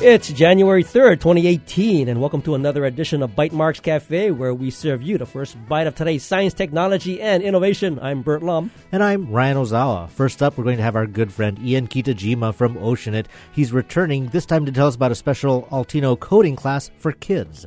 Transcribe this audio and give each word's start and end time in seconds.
It's 0.00 0.28
January 0.28 0.84
3rd, 0.84 1.18
2018, 1.18 2.08
and 2.08 2.20
welcome 2.20 2.40
to 2.42 2.54
another 2.54 2.84
edition 2.84 3.20
of 3.20 3.32
Bytemarks 3.32 3.82
Cafe, 3.82 4.30
where 4.30 4.54
we 4.54 4.70
serve 4.70 5.02
you 5.02 5.18
the 5.18 5.26
first 5.26 5.56
bite 5.66 5.88
of 5.88 5.96
today's 5.96 6.22
science, 6.22 6.54
technology, 6.54 7.20
and 7.20 7.42
innovation. 7.42 7.98
I'm 8.00 8.22
Bert 8.22 8.44
Lum. 8.44 8.70
And 8.92 9.02
I'm 9.02 9.28
Ryan 9.32 9.56
Ozawa. 9.56 10.08
First 10.08 10.40
up, 10.40 10.56
we're 10.56 10.62
going 10.62 10.76
to 10.76 10.84
have 10.84 10.94
our 10.94 11.08
good 11.08 11.32
friend 11.32 11.58
Ian 11.58 11.88
Kitajima 11.88 12.54
from 12.54 12.76
Oceanit. 12.76 13.26
He's 13.52 13.72
returning, 13.72 14.28
this 14.28 14.46
time 14.46 14.64
to 14.66 14.72
tell 14.72 14.86
us 14.86 14.94
about 14.94 15.10
a 15.10 15.16
special 15.16 15.66
Altino 15.72 16.18
coding 16.18 16.54
class 16.54 16.92
for 16.96 17.10
kids. 17.10 17.66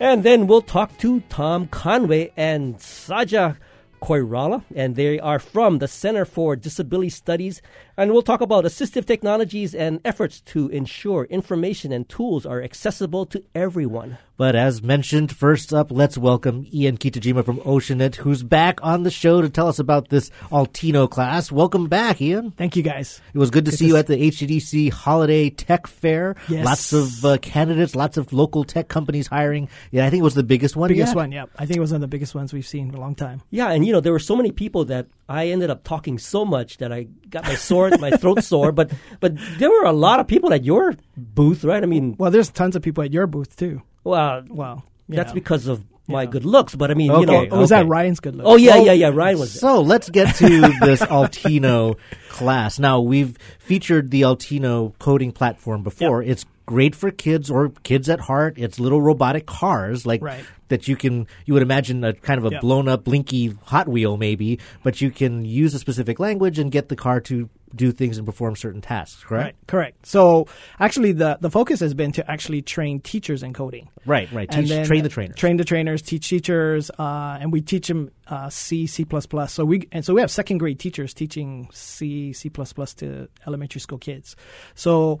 And 0.00 0.24
then 0.24 0.48
we'll 0.48 0.62
talk 0.62 0.98
to 0.98 1.20
Tom 1.28 1.68
Conway 1.68 2.32
and 2.36 2.78
Saja 2.78 3.56
Koirala, 4.00 4.64
and 4.74 4.96
they 4.96 5.20
are 5.20 5.38
from 5.38 5.78
the 5.78 5.86
Center 5.86 6.24
for 6.24 6.56
Disability 6.56 7.10
Studies. 7.10 7.62
And 8.00 8.12
we'll 8.12 8.22
talk 8.22 8.40
about 8.40 8.64
assistive 8.64 9.04
technologies 9.04 9.74
and 9.74 10.00
efforts 10.06 10.40
to 10.52 10.70
ensure 10.70 11.24
information 11.24 11.92
and 11.92 12.08
tools 12.08 12.46
are 12.46 12.62
accessible 12.62 13.26
to 13.26 13.44
everyone. 13.54 14.16
But 14.40 14.56
as 14.56 14.82
mentioned, 14.82 15.36
first 15.36 15.74
up, 15.74 15.90
let's 15.90 16.16
welcome 16.16 16.66
Ian 16.72 16.96
Kitajima 16.96 17.44
from 17.44 17.58
Oceanit, 17.58 18.16
who's 18.16 18.42
back 18.42 18.78
on 18.82 19.02
the 19.02 19.10
show 19.10 19.42
to 19.42 19.50
tell 19.50 19.68
us 19.68 19.78
about 19.78 20.08
this 20.08 20.30
Altino 20.50 21.10
class. 21.10 21.52
Welcome 21.52 21.88
back, 21.88 22.22
Ian. 22.22 22.52
Thank 22.52 22.74
you, 22.74 22.82
guys. 22.82 23.20
It 23.34 23.38
was 23.38 23.50
good 23.50 23.66
to 23.66 23.70
good 23.70 23.76
see 23.76 23.84
to 23.84 23.88
you 23.90 23.96
at 23.98 24.06
the 24.06 24.16
HTDC 24.16 24.92
Holiday 24.92 25.50
Tech 25.50 25.86
Fair. 25.86 26.36
Yes. 26.48 26.64
Lots 26.64 26.92
of 26.94 27.22
uh, 27.22 27.36
candidates, 27.42 27.94
lots 27.94 28.16
of 28.16 28.32
local 28.32 28.64
tech 28.64 28.88
companies 28.88 29.26
hiring. 29.26 29.68
Yeah, 29.90 30.06
I 30.06 30.08
think 30.08 30.20
it 30.20 30.24
was 30.24 30.36
the 30.36 30.42
biggest 30.42 30.74
one. 30.74 30.88
Biggest 30.88 31.10
yet. 31.10 31.16
one, 31.16 31.32
yeah. 31.32 31.44
I 31.58 31.66
think 31.66 31.76
it 31.76 31.80
was 31.80 31.90
one 31.90 31.96
of 31.96 32.00
the 32.00 32.08
biggest 32.08 32.34
ones 32.34 32.54
we've 32.54 32.66
seen 32.66 32.88
in 32.88 32.94
a 32.94 33.00
long 33.00 33.14
time. 33.14 33.42
Yeah, 33.50 33.70
and 33.70 33.86
you 33.86 33.92
know 33.92 34.00
there 34.00 34.12
were 34.12 34.18
so 34.18 34.36
many 34.36 34.52
people 34.52 34.86
that 34.86 35.06
I 35.28 35.48
ended 35.48 35.68
up 35.68 35.84
talking 35.84 36.18
so 36.18 36.46
much 36.46 36.78
that 36.78 36.94
I 36.94 37.08
got 37.28 37.44
my 37.44 37.56
sore, 37.56 37.89
my 37.98 38.10
throat 38.10 38.44
sore. 38.44 38.72
But 38.72 38.92
but 39.20 39.34
there 39.58 39.70
were 39.70 39.84
a 39.84 39.92
lot 39.92 40.20
of 40.20 40.26
people 40.26 40.52
at 40.52 40.64
your 40.64 40.94
booth, 41.16 41.64
right? 41.64 41.82
I 41.82 41.86
mean, 41.86 42.16
well, 42.18 42.30
there's 42.30 42.50
tons 42.50 42.76
of 42.76 42.82
people 42.82 43.02
at 43.02 43.12
your 43.12 43.26
booth 43.26 43.56
too. 43.56 43.82
Well, 44.04 44.44
well, 44.48 44.84
that's 45.08 45.30
know. 45.30 45.34
because 45.34 45.66
of 45.66 45.84
my 46.10 46.26
good 46.26 46.44
looks. 46.44 46.74
But 46.74 46.90
I 46.90 46.94
mean, 46.94 47.10
okay. 47.10 47.20
you 47.20 47.26
know, 47.26 47.46
oh, 47.50 47.60
was 47.60 47.70
that 47.70 47.86
Ryan's 47.86 48.20
good 48.20 48.36
looks? 48.36 48.48
Oh 48.48 48.56
yeah, 48.56 48.76
yeah, 48.76 48.92
yeah. 48.92 49.10
Ryan 49.12 49.38
was. 49.38 49.58
So 49.58 49.80
let's 49.80 50.10
get 50.10 50.34
to 50.36 50.48
this 50.82 51.00
Altino 51.00 51.96
class. 52.28 52.78
Now 52.78 53.00
we've 53.00 53.36
featured 53.58 54.10
the 54.10 54.22
Altino 54.22 54.98
coding 54.98 55.32
platform 55.32 55.82
before. 55.82 56.22
Yep. 56.22 56.30
It's 56.30 56.44
great 56.70 56.94
for 56.94 57.10
kids 57.10 57.50
or 57.50 57.70
kids 57.82 58.08
at 58.08 58.20
heart. 58.20 58.54
It's 58.56 58.78
little 58.78 59.02
robotic 59.02 59.44
cars 59.44 60.06
like 60.06 60.22
right. 60.22 60.44
that 60.68 60.86
you 60.86 60.94
can 60.94 61.26
you 61.44 61.54
would 61.54 61.64
imagine 61.64 62.04
a 62.04 62.12
kind 62.12 62.38
of 62.38 62.44
a 62.44 62.50
yep. 62.50 62.60
blown 62.60 62.86
up 62.86 63.02
blinky 63.02 63.48
Hot 63.64 63.88
Wheel 63.88 64.16
maybe, 64.16 64.60
but 64.84 65.00
you 65.00 65.10
can 65.10 65.44
use 65.44 65.74
a 65.74 65.80
specific 65.80 66.20
language 66.20 66.60
and 66.60 66.70
get 66.70 66.88
the 66.88 66.94
car 66.94 67.20
to 67.22 67.50
do 67.74 67.90
things 67.90 68.18
and 68.18 68.26
perform 68.26 68.54
certain 68.54 68.80
tasks, 68.80 69.24
correct? 69.24 69.44
Right, 69.44 69.56
correct. 69.66 70.06
So 70.06 70.46
actually 70.78 71.10
the 71.10 71.38
the 71.40 71.50
focus 71.50 71.80
has 71.80 71.92
been 71.92 72.12
to 72.12 72.30
actually 72.30 72.62
train 72.62 73.00
teachers 73.00 73.42
in 73.42 73.52
coding. 73.52 73.88
Right, 74.06 74.30
right. 74.30 74.48
Teach, 74.48 74.68
then 74.68 74.86
train 74.86 75.02
the 75.02 75.08
trainers. 75.08 75.36
Train 75.36 75.56
the 75.56 75.64
trainers, 75.64 76.02
teach 76.02 76.28
teachers, 76.28 76.88
uh, 77.00 77.38
and 77.40 77.50
we 77.50 77.62
teach 77.62 77.88
them 77.88 78.12
uh, 78.28 78.48
C, 78.48 78.86
C++. 78.86 79.04
So 79.48 79.64
we 79.64 79.88
and 79.90 80.04
so 80.04 80.14
we 80.14 80.20
have 80.20 80.30
second 80.30 80.58
grade 80.58 80.78
teachers 80.78 81.14
teaching 81.14 81.68
C, 81.72 82.32
C++ 82.32 82.48
to 82.48 83.28
elementary 83.44 83.80
school 83.80 83.98
kids. 83.98 84.36
So 84.76 85.18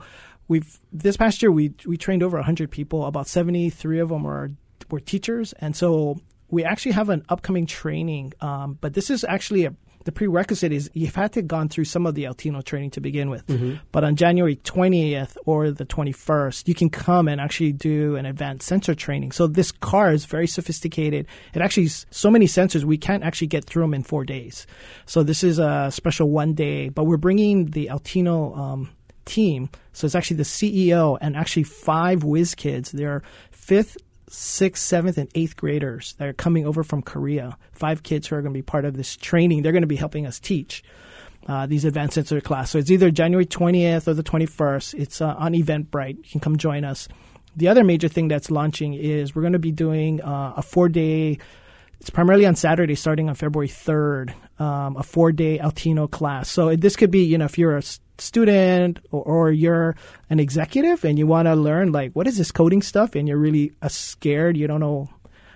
we've 0.50 0.80
this 0.92 1.16
past 1.16 1.40
year 1.40 1.52
we 1.52 1.72
we 1.86 1.96
trained 1.96 2.22
over 2.22 2.36
100 2.36 2.70
people 2.70 3.06
about 3.06 3.26
73 3.26 4.00
of 4.00 4.08
them 4.10 4.24
were 4.24 4.50
were 4.90 5.00
teachers 5.00 5.54
and 5.54 5.74
so 5.76 6.18
we 6.50 6.64
actually 6.64 6.92
have 6.92 7.08
an 7.08 7.24
upcoming 7.28 7.64
training 7.64 8.32
um, 8.40 8.76
but 8.80 8.92
this 8.92 9.08
is 9.08 9.24
actually 9.24 9.64
a 9.64 9.74
the 10.04 10.12
prerequisite 10.12 10.72
is 10.72 10.90
you've 10.94 11.14
had 11.14 11.32
to 11.34 11.42
gone 11.42 11.68
through 11.68 11.84
some 11.84 12.06
of 12.06 12.14
the 12.14 12.24
Altino 12.24 12.64
training 12.64 12.90
to 12.92 13.02
begin 13.02 13.28
with. 13.28 13.46
Mm-hmm. 13.48 13.74
But 13.92 14.02
on 14.02 14.16
January 14.16 14.56
20th 14.56 15.36
or 15.44 15.70
the 15.70 15.84
21st, 15.84 16.66
you 16.66 16.74
can 16.74 16.88
come 16.88 17.28
and 17.28 17.38
actually 17.38 17.72
do 17.72 18.16
an 18.16 18.24
advanced 18.24 18.66
sensor 18.66 18.94
training. 18.94 19.32
So 19.32 19.46
this 19.46 19.70
car 19.70 20.10
is 20.10 20.24
very 20.24 20.46
sophisticated. 20.46 21.26
It 21.52 21.60
actually 21.60 21.88
so 21.88 22.30
many 22.30 22.46
sensors 22.46 22.82
we 22.82 22.96
can't 22.96 23.22
actually 23.22 23.48
get 23.48 23.66
through 23.66 23.82
them 23.82 23.92
in 23.92 24.02
four 24.02 24.24
days. 24.24 24.66
So 25.04 25.22
this 25.22 25.44
is 25.44 25.58
a 25.58 25.90
special 25.92 26.30
one 26.30 26.54
day. 26.54 26.88
But 26.88 27.04
we're 27.04 27.18
bringing 27.18 27.66
the 27.66 27.90
Altino 27.92 28.56
um, 28.56 28.90
team. 29.30 29.70
So 29.92 30.06
it's 30.06 30.16
actually 30.16 30.38
the 30.38 30.42
CEO 30.42 31.16
and 31.20 31.36
actually 31.36 31.62
five 31.62 32.24
whiz 32.24 32.54
kids. 32.54 32.90
They're 32.90 33.22
fifth, 33.52 33.96
sixth, 34.28 34.82
seventh, 34.82 35.18
and 35.18 35.30
eighth 35.36 35.56
graders 35.56 36.14
that 36.18 36.26
are 36.26 36.32
coming 36.32 36.66
over 36.66 36.82
from 36.82 37.00
Korea. 37.00 37.56
Five 37.72 38.02
kids 38.02 38.26
who 38.26 38.36
are 38.36 38.42
going 38.42 38.52
to 38.52 38.58
be 38.58 38.62
part 38.62 38.84
of 38.84 38.96
this 38.96 39.16
training. 39.16 39.62
They're 39.62 39.72
going 39.72 39.82
to 39.82 39.86
be 39.86 39.96
helping 39.96 40.26
us 40.26 40.40
teach. 40.40 40.82
Uh, 41.48 41.66
these 41.66 41.86
advanced 41.86 42.14
sensor 42.14 42.40
class. 42.40 42.70
So 42.70 42.78
it's 42.78 42.90
either 42.90 43.10
January 43.10 43.46
20th 43.46 44.06
or 44.06 44.12
the 44.12 44.22
21st. 44.22 44.94
It's 44.94 45.22
uh, 45.22 45.34
on 45.38 45.54
Eventbrite. 45.54 46.18
You 46.18 46.30
can 46.30 46.40
come 46.40 46.58
join 46.58 46.84
us. 46.84 47.08
The 47.56 47.68
other 47.68 47.82
major 47.82 48.08
thing 48.08 48.28
that's 48.28 48.50
launching 48.50 48.92
is 48.92 49.34
we're 49.34 49.42
going 49.42 49.54
to 49.54 49.58
be 49.58 49.72
doing 49.72 50.20
uh, 50.20 50.52
a 50.56 50.62
four 50.62 50.90
day, 50.90 51.38
it's 51.98 52.10
primarily 52.10 52.44
on 52.44 52.56
Saturday 52.56 52.94
starting 52.94 53.30
on 53.30 53.34
February 53.34 53.68
3rd, 53.68 54.34
um, 54.60 54.98
a 54.98 55.02
four 55.02 55.32
day 55.32 55.58
Altino 55.58 56.10
class. 56.10 56.50
So 56.50 56.76
this 56.76 56.94
could 56.94 57.10
be, 57.10 57.24
you 57.24 57.38
know, 57.38 57.46
if 57.46 57.56
you're 57.56 57.78
a 57.78 57.82
student 58.20 58.98
or, 59.10 59.22
or 59.22 59.52
you're 59.52 59.96
an 60.28 60.40
executive 60.40 61.04
and 61.04 61.18
you 61.18 61.26
want 61.26 61.46
to 61.46 61.54
learn, 61.54 61.92
like, 61.92 62.12
what 62.12 62.26
is 62.26 62.38
this 62.38 62.52
coding 62.52 62.82
stuff? 62.82 63.14
And 63.14 63.28
you're 63.28 63.38
really 63.38 63.72
uh, 63.82 63.88
scared, 63.88 64.56
you 64.56 64.66
don't 64.66 64.80
know 64.80 65.08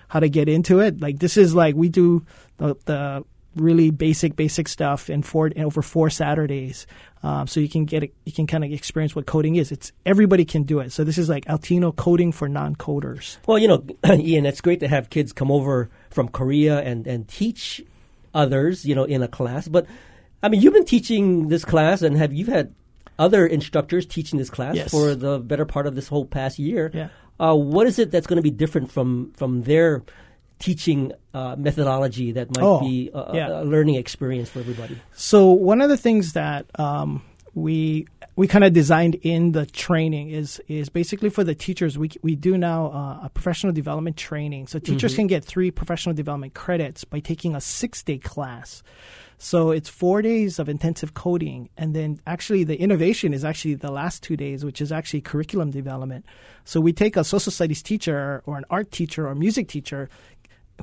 how 0.08 0.20
to 0.20 0.28
get 0.28 0.48
into 0.48 0.80
it. 0.80 1.00
Like, 1.00 1.18
this 1.18 1.36
is 1.36 1.54
like 1.54 1.74
we 1.74 1.88
do 1.88 2.24
the, 2.58 2.76
the 2.84 3.24
really 3.56 3.90
basic, 3.90 4.36
basic 4.36 4.68
stuff 4.68 5.08
in 5.08 5.22
four 5.22 5.48
in 5.48 5.64
over 5.64 5.82
four 5.82 6.10
Saturdays, 6.10 6.86
um, 7.22 7.46
so 7.46 7.60
you 7.60 7.68
can 7.68 7.84
get 7.84 8.02
you 8.24 8.32
can 8.32 8.46
kind 8.46 8.64
of 8.64 8.72
experience 8.72 9.14
what 9.14 9.26
coding 9.26 9.56
is. 9.56 9.72
It's 9.72 9.92
everybody 10.04 10.44
can 10.44 10.64
do 10.64 10.80
it. 10.80 10.92
So 10.92 11.04
this 11.04 11.18
is 11.18 11.28
like 11.28 11.44
Altino 11.46 11.94
coding 11.94 12.32
for 12.32 12.48
non-coders. 12.48 13.38
Well, 13.46 13.58
you 13.58 13.68
know, 13.68 13.84
Ian, 14.12 14.46
it's 14.46 14.60
great 14.60 14.80
to 14.80 14.88
have 14.88 15.10
kids 15.10 15.32
come 15.32 15.50
over 15.50 15.90
from 16.10 16.28
Korea 16.28 16.80
and 16.80 17.06
and 17.06 17.28
teach 17.28 17.82
others, 18.34 18.84
you 18.84 18.94
know, 18.94 19.04
in 19.04 19.22
a 19.22 19.28
class. 19.28 19.68
But 19.68 19.86
I 20.44 20.50
mean, 20.50 20.60
you've 20.60 20.74
been 20.74 20.84
teaching 20.84 21.48
this 21.48 21.64
class, 21.64 22.02
and 22.02 22.18
have 22.18 22.34
you 22.34 22.44
had 22.44 22.74
other 23.18 23.46
instructors 23.46 24.04
teaching 24.04 24.38
this 24.38 24.50
class 24.50 24.76
yes. 24.76 24.90
for 24.90 25.14
the 25.14 25.38
better 25.38 25.64
part 25.64 25.86
of 25.86 25.94
this 25.94 26.06
whole 26.06 26.26
past 26.26 26.58
year? 26.58 26.90
Yeah. 26.92 27.08
Uh, 27.40 27.54
what 27.54 27.86
is 27.86 27.98
it 27.98 28.10
that's 28.10 28.26
going 28.26 28.36
to 28.36 28.42
be 28.42 28.50
different 28.50 28.92
from 28.92 29.32
from 29.38 29.62
their 29.62 30.02
teaching 30.58 31.12
uh, 31.32 31.56
methodology 31.56 32.32
that 32.32 32.54
might 32.54 32.62
oh, 32.62 32.80
be 32.80 33.10
a, 33.14 33.30
yeah. 33.34 33.62
a, 33.62 33.64
learning 33.64 33.94
experience 33.94 34.50
for 34.50 34.58
everybody? 34.58 35.00
So 35.14 35.50
one 35.50 35.80
of 35.80 35.88
the 35.88 35.96
things 35.96 36.34
that 36.34 36.66
um, 36.78 37.22
we 37.54 38.06
we 38.36 38.46
kind 38.46 38.64
of 38.64 38.74
designed 38.74 39.14
in 39.22 39.52
the 39.52 39.64
training 39.64 40.28
is 40.28 40.60
is 40.68 40.90
basically 40.90 41.30
for 41.30 41.42
the 41.42 41.54
teachers. 41.54 41.96
We 41.96 42.10
we 42.20 42.36
do 42.36 42.58
now 42.58 42.92
uh, 42.92 43.26
a 43.26 43.30
professional 43.30 43.72
development 43.72 44.18
training, 44.18 44.66
so 44.66 44.78
teachers 44.78 45.14
Mhm. 45.14 45.16
can 45.16 45.26
get 45.28 45.42
three 45.42 45.70
professional 45.70 46.14
development 46.14 46.52
credits 46.52 47.02
by 47.04 47.20
taking 47.20 47.56
a 47.56 47.62
six 47.62 48.02
day 48.02 48.18
class. 48.18 48.82
So 49.38 49.70
it's 49.70 49.88
four 49.88 50.22
days 50.22 50.58
of 50.58 50.68
intensive 50.68 51.14
coding, 51.14 51.68
and 51.76 51.94
then 51.94 52.20
actually 52.26 52.64
the 52.64 52.80
innovation 52.80 53.34
is 53.34 53.44
actually 53.44 53.74
the 53.74 53.90
last 53.90 54.22
two 54.22 54.36
days, 54.36 54.64
which 54.64 54.80
is 54.80 54.92
actually 54.92 55.20
curriculum 55.20 55.70
development. 55.70 56.24
So 56.64 56.80
we 56.80 56.92
take 56.92 57.16
a 57.16 57.24
social 57.24 57.52
studies 57.52 57.82
teacher 57.82 58.42
or 58.46 58.56
an 58.56 58.64
art 58.70 58.90
teacher 58.90 59.26
or 59.26 59.34
music 59.34 59.68
teacher 59.68 60.08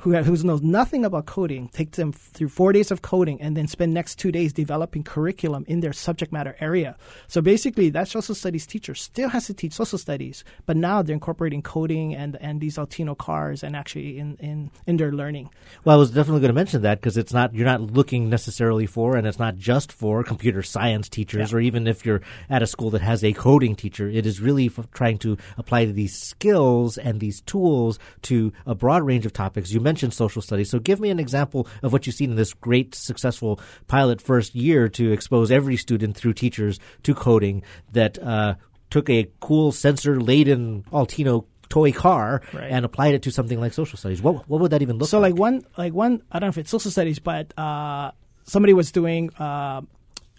who 0.00 0.16
who 0.16 0.36
knows 0.42 0.62
nothing 0.62 1.04
about 1.04 1.26
coding, 1.26 1.68
take 1.68 1.92
them 1.92 2.12
through 2.12 2.48
four 2.48 2.72
days 2.72 2.90
of 2.90 3.02
coding, 3.02 3.40
and 3.42 3.56
then 3.56 3.66
spend 3.68 3.92
next 3.92 4.16
two 4.16 4.32
days 4.32 4.52
developing 4.52 5.02
curriculum 5.04 5.64
in 5.68 5.80
their 5.80 5.92
subject 5.92 6.32
matter 6.32 6.56
area. 6.60 6.96
So 7.28 7.40
basically, 7.42 7.90
that 7.90 8.08
social 8.08 8.34
studies 8.34 8.66
teacher 8.66 8.94
still 8.94 9.28
has 9.28 9.46
to 9.46 9.54
teach 9.54 9.72
social 9.74 9.98
studies, 9.98 10.44
but 10.66 10.76
now 10.76 11.02
they're 11.02 11.14
incorporating 11.14 11.62
coding 11.62 12.14
and 12.14 12.36
and 12.40 12.60
these 12.60 12.76
Altino 12.78 13.16
cars 13.16 13.62
and 13.62 13.76
actually 13.76 14.18
in 14.18 14.36
in 14.36 14.70
in 14.86 14.96
their 14.96 15.12
learning. 15.12 15.50
Well, 15.84 15.94
I 15.94 15.98
was 15.98 16.10
definitely 16.10 16.40
going 16.40 16.48
to 16.50 16.54
mention 16.54 16.82
that 16.82 17.00
because 17.00 17.16
it's 17.18 17.32
not 17.32 17.54
you're 17.54 17.66
not 17.66 17.82
looking 17.82 18.30
necessarily 18.30 18.86
for, 18.86 19.16
and 19.16 19.26
it's 19.26 19.38
not 19.38 19.56
just 19.56 19.92
for 19.92 20.24
computer 20.24 20.62
science 20.62 21.08
teachers, 21.08 21.52
Yeah. 21.52 21.58
or 21.58 21.60
even 21.60 21.86
if 21.86 22.06
you're 22.06 22.22
at 22.48 22.62
a 22.62 22.66
school 22.66 22.90
that 22.90 23.02
has 23.02 23.22
a 23.22 23.32
coding 23.34 23.76
teacher. 23.76 24.08
It 24.08 24.24
is 24.26 24.40
really 24.40 24.70
trying 24.94 25.18
to 25.18 25.36
apply 25.58 25.84
these 25.84 26.18
skills 26.18 26.96
and 26.96 27.20
these 27.20 27.42
tools 27.42 27.98
to 28.22 28.52
a 28.66 28.74
broad 28.74 29.02
range 29.02 29.26
of 29.26 29.32
topics. 29.34 29.70
You 29.70 29.81
mentioned 29.82 30.14
social 30.14 30.40
studies, 30.42 30.70
so 30.70 30.78
give 30.78 31.00
me 31.00 31.10
an 31.10 31.18
example 31.18 31.66
of 31.82 31.92
what 31.92 32.06
you've 32.06 32.16
seen 32.16 32.30
in 32.30 32.36
this 32.36 32.54
great 32.54 32.94
successful 32.94 33.60
pilot 33.88 34.20
first 34.22 34.54
year 34.54 34.88
to 34.90 35.12
expose 35.12 35.50
every 35.50 35.76
student 35.76 36.16
through 36.16 36.34
teachers 36.34 36.78
to 37.02 37.14
coding 37.14 37.62
that 37.92 38.18
uh, 38.22 38.54
took 38.90 39.10
a 39.10 39.28
cool 39.40 39.72
sensor 39.72 40.20
laden 40.20 40.84
Altino 40.92 41.44
toy 41.68 41.90
car 41.92 42.42
Right. 42.52 42.70
and 42.70 42.84
applied 42.84 43.14
it 43.14 43.22
to 43.22 43.30
something 43.30 43.58
like 43.58 43.72
social 43.72 43.96
studies. 43.98 44.20
What 44.22 44.48
what 44.48 44.60
would 44.60 44.72
that 44.72 44.82
even 44.82 44.96
look 44.96 45.02
like? 45.02 45.10
so 45.10 45.20
like? 45.20 45.32
like 45.32 45.40
one 45.40 45.62
like 45.78 45.92
one 45.94 46.22
I 46.30 46.38
don't 46.38 46.48
know 46.48 46.50
if 46.50 46.58
it's 46.58 46.70
social 46.70 46.90
studies, 46.90 47.18
but 47.18 47.56
uh, 47.58 48.10
somebody 48.44 48.74
was 48.74 48.92
doing. 48.92 49.30
Uh, 49.34 49.82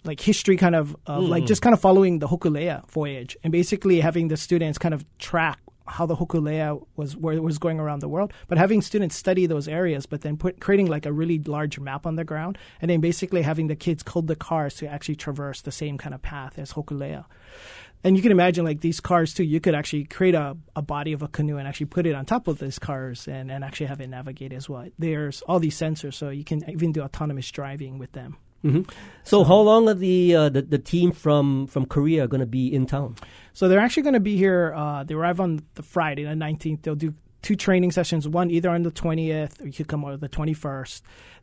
like 0.06 0.20
history 0.20 0.58
kind 0.58 0.76
of, 0.76 0.98
of 1.08 1.24
like 1.24 1.46
just 1.46 1.62
kind 1.62 1.74
of 1.74 1.80
following 1.80 2.20
the 2.20 2.28
Hokulea 2.28 2.86
voyage 2.90 3.38
and 3.42 3.54
basically 3.54 4.02
having 4.02 4.28
the 4.28 4.36
students 4.36 4.78
kind 4.78 4.94
of 4.94 5.06
track 5.18 5.60
how 5.88 6.06
the 6.06 6.16
hokulea 6.16 6.82
was 6.96 7.16
where 7.16 7.42
was 7.42 7.58
going 7.58 7.80
around 7.80 8.00
the 8.00 8.08
world, 8.08 8.34
but 8.48 8.58
having 8.58 8.82
students 8.82 9.16
study 9.16 9.46
those 9.46 9.68
areas, 9.68 10.06
but 10.06 10.22
then 10.22 10.38
put, 10.38 10.60
creating 10.60 10.88
like 10.88 11.06
a 11.06 11.12
really 11.12 11.40
large 11.40 11.80
map 11.80 12.06
on 12.06 12.16
the 12.16 12.24
ground, 12.24 12.58
and 12.82 12.90
then 12.90 13.02
basically 13.02 13.42
having 13.42 13.68
the 13.68 13.76
kids 13.76 14.04
code 14.04 14.28
the 14.28 14.36
cars 14.36 14.76
to 14.76 14.88
actually 14.88 15.16
traverse 15.16 15.62
the 15.62 15.72
same 15.72 15.98
kind 15.98 16.16
of 16.16 16.22
path 16.22 16.58
as 16.58 16.74
hokulea. 16.74 17.26
And 18.06 18.18
you 18.18 18.22
can 18.22 18.32
imagine 18.32 18.66
like 18.66 18.82
these 18.82 19.00
cars 19.00 19.34
too. 19.34 19.46
You 19.46 19.62
could 19.62 19.76
actually 19.76 20.04
create 20.04 20.36
a, 20.36 20.58
a 20.76 20.82
body 20.82 21.14
of 21.14 21.22
a 21.22 21.30
canoe 21.30 21.58
and 21.58 21.68
actually 21.68 21.86
put 21.86 22.06
it 22.06 22.14
on 22.14 22.26
top 22.26 22.48
of 22.48 22.60
these 22.60 22.78
cars 22.78 23.28
and, 23.30 23.50
and 23.50 23.64
actually 23.64 23.86
have 23.86 24.02
it 24.02 24.08
navigate 24.08 24.52
as 24.52 24.68
well. 24.68 24.88
There's 25.00 25.42
all 25.44 25.60
these 25.60 25.78
sensors, 25.78 26.16
so 26.16 26.30
you 26.30 26.44
can 26.44 26.70
even 26.70 26.92
do 26.92 27.02
autonomous 27.02 27.50
driving 27.50 27.98
with 27.98 28.12
them. 28.12 28.38
Mm-hmm. 28.64 28.82
So, 29.24 29.44
how 29.44 29.58
long 29.60 29.88
are 29.90 29.94
the, 29.94 30.36
uh, 30.36 30.50
the 30.50 30.62
the 30.62 30.78
team 30.80 31.12
from 31.12 31.68
from 31.68 31.86
Korea 31.86 32.28
going 32.28 32.42
to 32.42 32.48
be 32.48 32.74
in 32.74 32.86
town? 32.86 33.16
So 33.54 33.68
they're 33.68 33.80
actually 33.80 34.04
going 34.04 34.14
to 34.16 34.20
be 34.20 34.36
here. 34.36 34.74
Uh, 34.76 35.04
they 35.04 35.14
arrive 35.14 35.40
on 35.40 35.60
the 35.76 35.84
Friday, 35.84 36.24
the 36.24 36.32
19th. 36.32 36.82
They'll 36.82 36.96
do 36.96 37.14
two 37.44 37.56
training 37.56 37.92
sessions. 37.92 38.28
One 38.28 38.50
either 38.50 38.70
on 38.70 38.84
the 38.84 38.92
20th, 38.92 39.62
or 39.62 39.68
you 39.68 39.74
could 39.74 39.88
come 39.88 40.04
on 40.06 40.20
the 40.20 40.30
21st. 40.30 41.02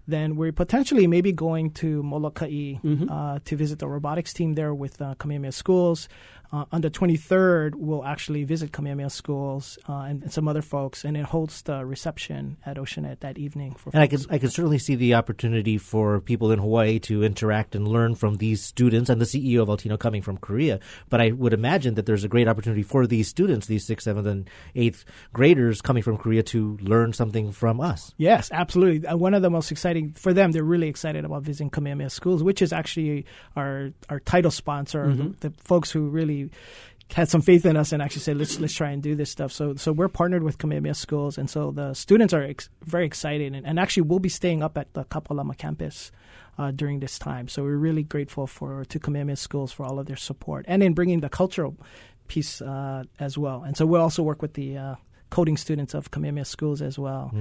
Then 0.09 0.35
we're 0.35 0.51
potentially 0.53 1.07
maybe 1.07 1.31
going 1.31 1.71
to 1.73 2.03
Molokai 2.03 2.49
Mm-hmm. 2.83 3.09
uh, 3.09 3.39
to 3.45 3.57
visit 3.57 3.79
the 3.79 3.87
robotics 3.87 4.33
team 4.33 4.55
there 4.55 4.75
with 4.75 5.01
uh, 5.01 5.15
Kamehameha 5.19 5.53
Schools. 5.53 6.09
Uh, 6.53 6.65
on 6.73 6.81
the 6.81 6.91
23rd, 6.91 7.77
we'll 7.77 8.05
actually 8.05 8.43
visit 8.43 8.73
Kamehameha 8.73 9.11
Schools 9.11 9.79
uh, 9.89 10.01
and, 10.01 10.23
and 10.25 10.33
some 10.33 10.49
other 10.49 10.63
folks, 10.63 11.05
and 11.05 11.15
then 11.15 11.23
host 11.23 11.69
a 11.69 11.85
reception 11.85 12.57
at 12.67 12.77
Oceanit 12.77 13.21
that 13.21 13.39
evening. 13.39 13.75
For 13.75 13.91
And 13.93 14.03
I 14.03 14.09
can. 14.09 14.21
I 14.31 14.39
can 14.39 14.51
certainly 14.51 14.79
see 14.79 14.97
the 14.97 15.15
opportunity 15.15 15.79
for 15.79 16.21
people 16.21 16.51
in 16.51 16.59
Hawaii 16.59 16.99
to 17.01 17.23
interact 17.23 17.77
and 17.77 17.87
learn 17.87 18.17
from 18.17 18.37
these 18.37 18.63
students 18.65 19.09
and 19.09 19.21
the 19.21 19.27
CEO 19.27 19.63
of 19.63 19.69
Altino 19.69 19.99
coming 19.99 20.23
from 20.23 20.39
Korea. 20.39 20.81
But 21.09 21.21
I 21.21 21.31
would 21.31 21.53
imagine 21.53 21.95
that 21.95 22.07
there's 22.07 22.25
a 22.25 22.29
great 22.29 22.49
opportunity 22.49 22.83
for 22.83 23.07
these 23.07 23.29
students, 23.29 23.69
these 23.69 23.87
sixth, 23.87 24.07
seventh, 24.07 24.27
and 24.27 24.51
eighth 24.75 25.05
graders 25.33 25.81
coming 25.81 26.03
from 26.03 26.17
Korea 26.17 26.43
to 26.45 26.79
learn 26.81 27.13
something 27.13 27.53
from 27.53 27.81
us. 27.81 28.13
Yes, 28.17 28.51
absolutely. 28.53 29.07
Uh, 29.07 29.17
one 29.17 29.35
of 29.35 29.43
the 29.43 29.51
most 29.51 29.71
exciting 29.71 30.13
for 30.13 30.33
them, 30.33 30.51
they're 30.51 30.65
really 30.65 30.89
excited 30.89 31.25
about 31.25 31.45
visiting 31.45 31.71
Kamehameha 31.71 32.11
Schools, 32.11 32.43
which 32.43 32.61
is 32.61 32.73
actually 32.73 33.25
our 33.55 33.91
our 34.09 34.19
title 34.19 34.51
sponsor, 34.51 35.15
the, 35.15 35.49
the 35.49 35.51
folks 35.63 35.93
who 35.93 36.09
really 36.09 36.40
had 37.13 37.29
some 37.29 37.43
faith 37.43 37.67
in 37.67 37.77
us 37.77 37.93
and 37.93 38.01
actually 38.03 38.23
said, 38.23 38.37
let's 38.39 38.61
let's 38.61 38.75
try 38.75 38.91
and 38.91 39.03
do 39.03 39.15
this 39.15 39.31
stuff. 39.31 39.51
So 39.53 39.75
so 39.77 39.93
we're 39.93 40.09
partnered 40.09 40.43
with 40.43 40.59
Kamehameha 40.59 40.95
Schools, 40.95 41.39
and 41.39 41.51
so 41.51 41.73
the 41.73 41.95
students 41.95 42.33
are 42.33 42.43
ex- 42.43 42.71
very 42.83 43.07
excited, 43.07 43.55
and, 43.55 43.67
and 43.67 43.79
actually 43.79 44.05
we'll 44.09 44.21
be 44.21 44.29
staying 44.29 44.63
up 44.63 44.79
at 44.79 44.93
the 44.95 45.05
Kapalama 45.05 45.57
campus. 45.57 46.13
Uh, 46.59 46.71
during 46.73 47.01
this 47.01 47.19
time, 47.19 47.49
so 47.49 47.63
we're 47.63 47.83
really 47.89 48.03
grateful 48.03 48.47
for 48.47 48.85
to 48.85 48.99
Kamehameha 48.99 49.37
Schools 49.37 49.73
for 49.73 49.87
all 49.87 49.99
of 49.99 50.07
their 50.07 50.17
support, 50.17 50.67
and 50.69 50.83
in 50.83 50.93
bringing 50.93 51.21
the 51.21 51.31
cultural 51.31 51.75
piece 52.29 52.61
uh, 52.61 53.03
as 53.19 53.39
well. 53.39 53.65
And 53.65 53.77
so 53.77 53.87
we'll 53.87 54.03
also 54.03 54.23
work 54.23 54.43
with 54.43 54.53
the 54.55 54.77
uh, 54.77 54.95
coding 55.31 55.57
students 55.57 55.95
of 55.95 56.11
Kamehameha 56.11 56.45
Schools 56.45 56.83
as 56.83 56.99
well. 56.99 57.33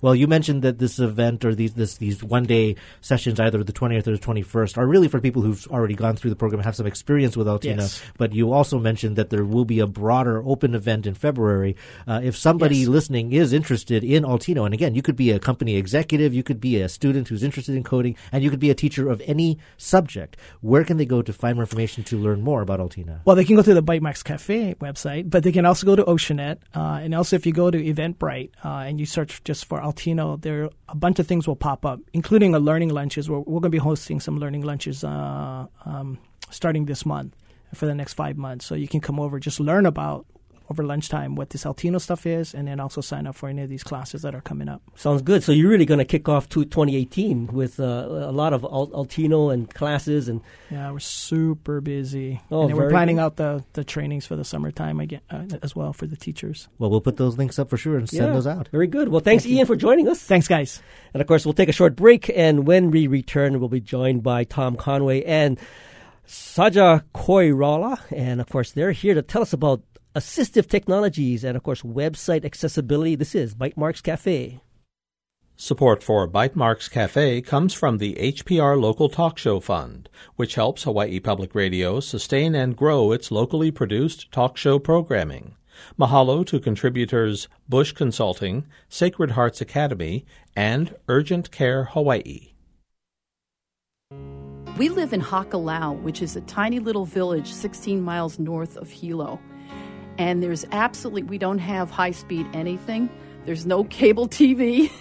Well, 0.00 0.14
you 0.14 0.26
mentioned 0.26 0.62
that 0.62 0.78
this 0.78 0.98
event 0.98 1.44
or 1.44 1.54
these 1.54 1.74
this, 1.74 1.96
these 1.98 2.22
one 2.24 2.44
day 2.44 2.76
sessions, 3.00 3.38
either 3.40 3.62
the 3.62 3.72
20th 3.72 4.06
or 4.06 4.12
the 4.16 4.18
21st, 4.18 4.78
are 4.78 4.86
really 4.86 5.08
for 5.08 5.20
people 5.20 5.42
who've 5.42 5.66
already 5.68 5.94
gone 5.94 6.16
through 6.16 6.30
the 6.30 6.36
program 6.36 6.60
and 6.60 6.64
have 6.64 6.76
some 6.76 6.86
experience 6.86 7.36
with 7.36 7.46
Altino. 7.46 7.78
Yes. 7.78 8.02
But 8.16 8.32
you 8.32 8.52
also 8.52 8.78
mentioned 8.78 9.16
that 9.16 9.30
there 9.30 9.44
will 9.44 9.64
be 9.64 9.80
a 9.80 9.86
broader 9.86 10.42
open 10.46 10.74
event 10.74 11.06
in 11.06 11.14
February. 11.14 11.76
Uh, 12.06 12.20
if 12.22 12.36
somebody 12.36 12.78
Yes. 12.78 12.88
listening 12.88 13.32
is 13.32 13.52
interested 13.52 14.02
in 14.04 14.22
Altino, 14.24 14.64
and 14.64 14.72
again, 14.74 14.94
you 14.94 15.02
could 15.02 15.16
be 15.16 15.30
a 15.30 15.38
company 15.38 15.76
executive, 15.76 16.32
you 16.32 16.42
could 16.42 16.60
be 16.60 16.80
a 16.80 16.88
student 16.88 17.28
who's 17.28 17.42
interested 17.42 17.74
in 17.76 17.82
coding, 17.82 18.16
and 18.30 18.42
you 18.44 18.50
could 18.50 18.60
be 18.60 18.70
a 18.70 18.74
teacher 18.74 19.08
of 19.10 19.20
any 19.26 19.58
subject, 19.76 20.36
where 20.60 20.84
can 20.84 20.96
they 20.96 21.04
go 21.06 21.22
to 21.22 21.32
find 21.32 21.56
more 21.56 21.64
information 21.64 22.04
to 22.04 22.16
learn 22.16 22.42
more 22.42 22.62
about 22.62 22.80
Altino? 22.80 23.20
Well, 23.24 23.36
they 23.36 23.44
can 23.44 23.56
go 23.56 23.62
to 23.62 23.74
the 23.74 23.82
Bytemarks 23.82 24.22
Cafe 24.24 24.74
website, 24.80 25.28
but 25.30 25.42
they 25.42 25.52
can 25.52 25.66
also 25.66 25.86
go 25.86 25.96
to 25.96 26.04
Oceanit. 26.04 26.58
Uh, 26.74 27.00
and 27.02 27.14
also, 27.14 27.31
if 27.32 27.46
you 27.46 27.52
go 27.52 27.70
to 27.70 27.78
Eventbrite 27.78 28.50
uh, 28.64 28.84
and 28.86 29.00
you 29.00 29.06
search 29.06 29.42
just 29.44 29.64
for 29.64 29.80
Altino, 29.80 30.40
there 30.40 30.70
a 30.88 30.94
bunch 30.94 31.18
of 31.18 31.26
things 31.26 31.46
will 31.46 31.56
pop 31.56 31.84
up, 31.84 32.00
including 32.12 32.54
a 32.54 32.58
learning 32.58 32.90
lunches. 32.90 33.28
We're, 33.28 33.38
we're 33.38 33.60
going 33.60 33.62
to 33.62 33.68
be 33.70 33.78
hosting 33.78 34.20
some 34.20 34.38
learning 34.38 34.62
lunches 34.62 35.04
uh, 35.04 35.66
um, 35.84 36.18
starting 36.50 36.86
this 36.86 37.04
month 37.06 37.34
for 37.74 37.86
the 37.86 37.94
next 37.94 38.14
five 38.14 38.36
months. 38.36 38.66
So 38.66 38.74
you 38.74 38.88
can 38.88 39.00
come 39.00 39.18
over, 39.18 39.38
just 39.38 39.60
learn 39.60 39.86
about 39.86 40.26
over 40.70 40.82
lunchtime 40.84 41.34
what 41.34 41.50
this 41.50 41.64
Altino 41.64 42.00
stuff 42.00 42.26
is, 42.26 42.54
and 42.54 42.66
then 42.68 42.80
also 42.80 43.00
sign 43.00 43.26
up 43.26 43.34
for 43.34 43.48
any 43.48 43.62
of 43.62 43.68
these 43.68 43.82
classes 43.82 44.22
that 44.22 44.34
are 44.34 44.40
coming 44.40 44.68
up. 44.68 44.82
Sounds 44.96 45.22
good. 45.22 45.42
So 45.42 45.52
you're 45.52 45.68
really 45.70 45.84
going 45.86 45.98
to 45.98 46.04
kick 46.04 46.28
off 46.28 46.48
to 46.50 46.64
2018 46.64 47.48
with 47.48 47.78
uh, 47.80 47.84
a 47.84 48.32
lot 48.32 48.52
of 48.52 48.64
Al- 48.64 48.88
Altino 48.88 49.52
and 49.52 49.72
classes 49.74 50.28
and 50.28 50.40
Yeah, 50.70 50.90
we're 50.92 50.98
super 51.00 51.80
busy. 51.80 52.40
Oh, 52.50 52.62
and 52.62 52.70
then 52.70 52.76
we're 52.76 52.90
planning 52.90 53.16
good. 53.16 53.22
out 53.22 53.36
the, 53.36 53.64
the 53.74 53.84
trainings 53.84 54.26
for 54.26 54.36
the 54.36 54.44
summertime 54.44 55.00
again 55.00 55.20
uh, 55.30 55.44
as 55.62 55.74
well 55.76 55.92
for 55.92 56.06
the 56.06 56.16
teachers. 56.16 56.68
Well, 56.78 56.90
we'll 56.90 57.00
put 57.00 57.16
those 57.16 57.36
links 57.38 57.58
up 57.58 57.68
for 57.70 57.76
sure 57.76 57.96
and 57.98 58.08
send 58.08 58.26
Yeah, 58.28 58.32
those 58.32 58.46
out. 58.46 58.68
Very 58.68 58.86
good. 58.86 59.08
Well, 59.08 59.20
thanks, 59.20 59.44
Ian, 59.46 59.66
for 59.66 59.76
joining 59.76 60.08
us. 60.08 60.20
Thanks, 60.22 60.48
guys. 60.48 60.80
And 61.14 61.20
of 61.20 61.26
course, 61.26 61.44
we'll 61.44 61.54
take 61.54 61.68
a 61.68 61.72
short 61.72 61.96
break. 61.96 62.30
And 62.34 62.66
when 62.66 62.90
we 62.90 63.06
return, 63.06 63.58
we'll 63.60 63.68
be 63.68 63.80
joined 63.80 64.22
by 64.22 64.44
Tom 64.44 64.76
Conway 64.76 65.22
and 65.24 65.58
Saja 66.26 67.02
Koirala. 67.14 68.00
And 68.10 68.40
of 68.40 68.48
course, 68.48 68.72
they're 68.72 68.92
here 68.92 69.14
to 69.14 69.22
tell 69.22 69.42
us 69.42 69.52
about 69.52 69.82
assistive 70.14 70.68
technologies 70.68 71.44
and, 71.44 71.56
of 71.56 71.62
course, 71.62 71.82
website 71.82 72.44
accessibility. 72.44 73.14
This 73.14 73.34
is 73.34 73.54
Bytemarks 73.54 74.02
Cafe. 74.02 74.60
Support 75.56 76.02
for 76.02 76.26
Bytemarks 76.26 76.90
Cafe 76.90 77.40
comes 77.42 77.72
from 77.72 77.98
the 77.98 78.14
HPR 78.14 78.80
Local 78.80 79.08
Talk 79.08 79.38
Show 79.38 79.60
Fund, 79.60 80.08
which 80.36 80.56
helps 80.56 80.82
Hawaii 80.82 81.20
Public 81.20 81.54
Radio 81.54 82.00
sustain 82.00 82.54
and 82.54 82.76
grow 82.76 83.12
its 83.12 83.30
locally 83.30 83.70
produced 83.70 84.32
talk 84.32 84.56
show 84.56 84.78
programming. 84.78 85.54
Mahalo 85.98 86.44
to 86.46 86.58
contributors 86.58 87.48
Bush 87.68 87.92
Consulting, 87.92 88.66
Sacred 88.88 89.32
Hearts 89.32 89.60
Academy, 89.60 90.24
and 90.56 90.96
Urgent 91.08 91.50
Care 91.50 91.84
Hawaii. 91.84 92.52
We 94.78 94.88
live 94.88 95.12
in 95.12 95.20
Hakalau, 95.20 96.00
which 96.02 96.22
is 96.22 96.34
a 96.34 96.40
tiny 96.42 96.78
little 96.78 97.04
village 97.04 97.52
16 97.52 98.00
miles 98.00 98.38
north 98.38 98.76
of 98.76 98.90
Hilo. 98.90 99.38
And 100.18 100.42
there's 100.42 100.64
absolutely, 100.72 101.22
we 101.24 101.38
don't 101.38 101.58
have 101.58 101.90
high 101.90 102.10
speed 102.10 102.46
anything. 102.52 103.08
There's 103.44 103.66
no 103.66 103.84
cable 103.84 104.28
TV. 104.28 104.90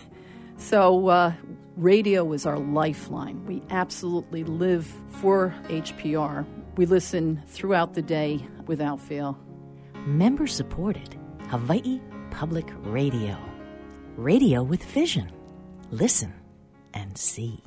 So, 0.57 1.07
uh, 1.07 1.33
radio 1.75 2.31
is 2.33 2.45
our 2.45 2.59
lifeline. 2.59 3.43
We 3.47 3.63
absolutely 3.71 4.43
live 4.43 4.85
for 5.09 5.55
HPR. 5.63 6.45
We 6.77 6.85
listen 6.85 7.41
throughout 7.47 7.95
the 7.95 8.03
day 8.03 8.45
without 8.67 9.01
fail. 9.01 9.39
Member 10.05 10.45
supported 10.45 11.17
Hawaii 11.47 11.99
Public 12.29 12.67
Radio. 12.83 13.37
Radio 14.17 14.61
with 14.61 14.83
vision. 14.83 15.31
Listen 15.89 16.33
and 16.93 17.17
see. 17.17 17.63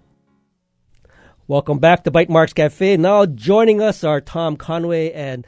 Welcome 1.46 1.78
back 1.78 2.04
to 2.04 2.10
Bytemarks 2.10 2.54
Cafe. 2.54 2.96
Now 2.96 3.26
joining 3.26 3.82
us 3.82 4.04
are 4.04 4.20
Tom 4.20 4.56
Conway 4.56 5.12
and 5.12 5.46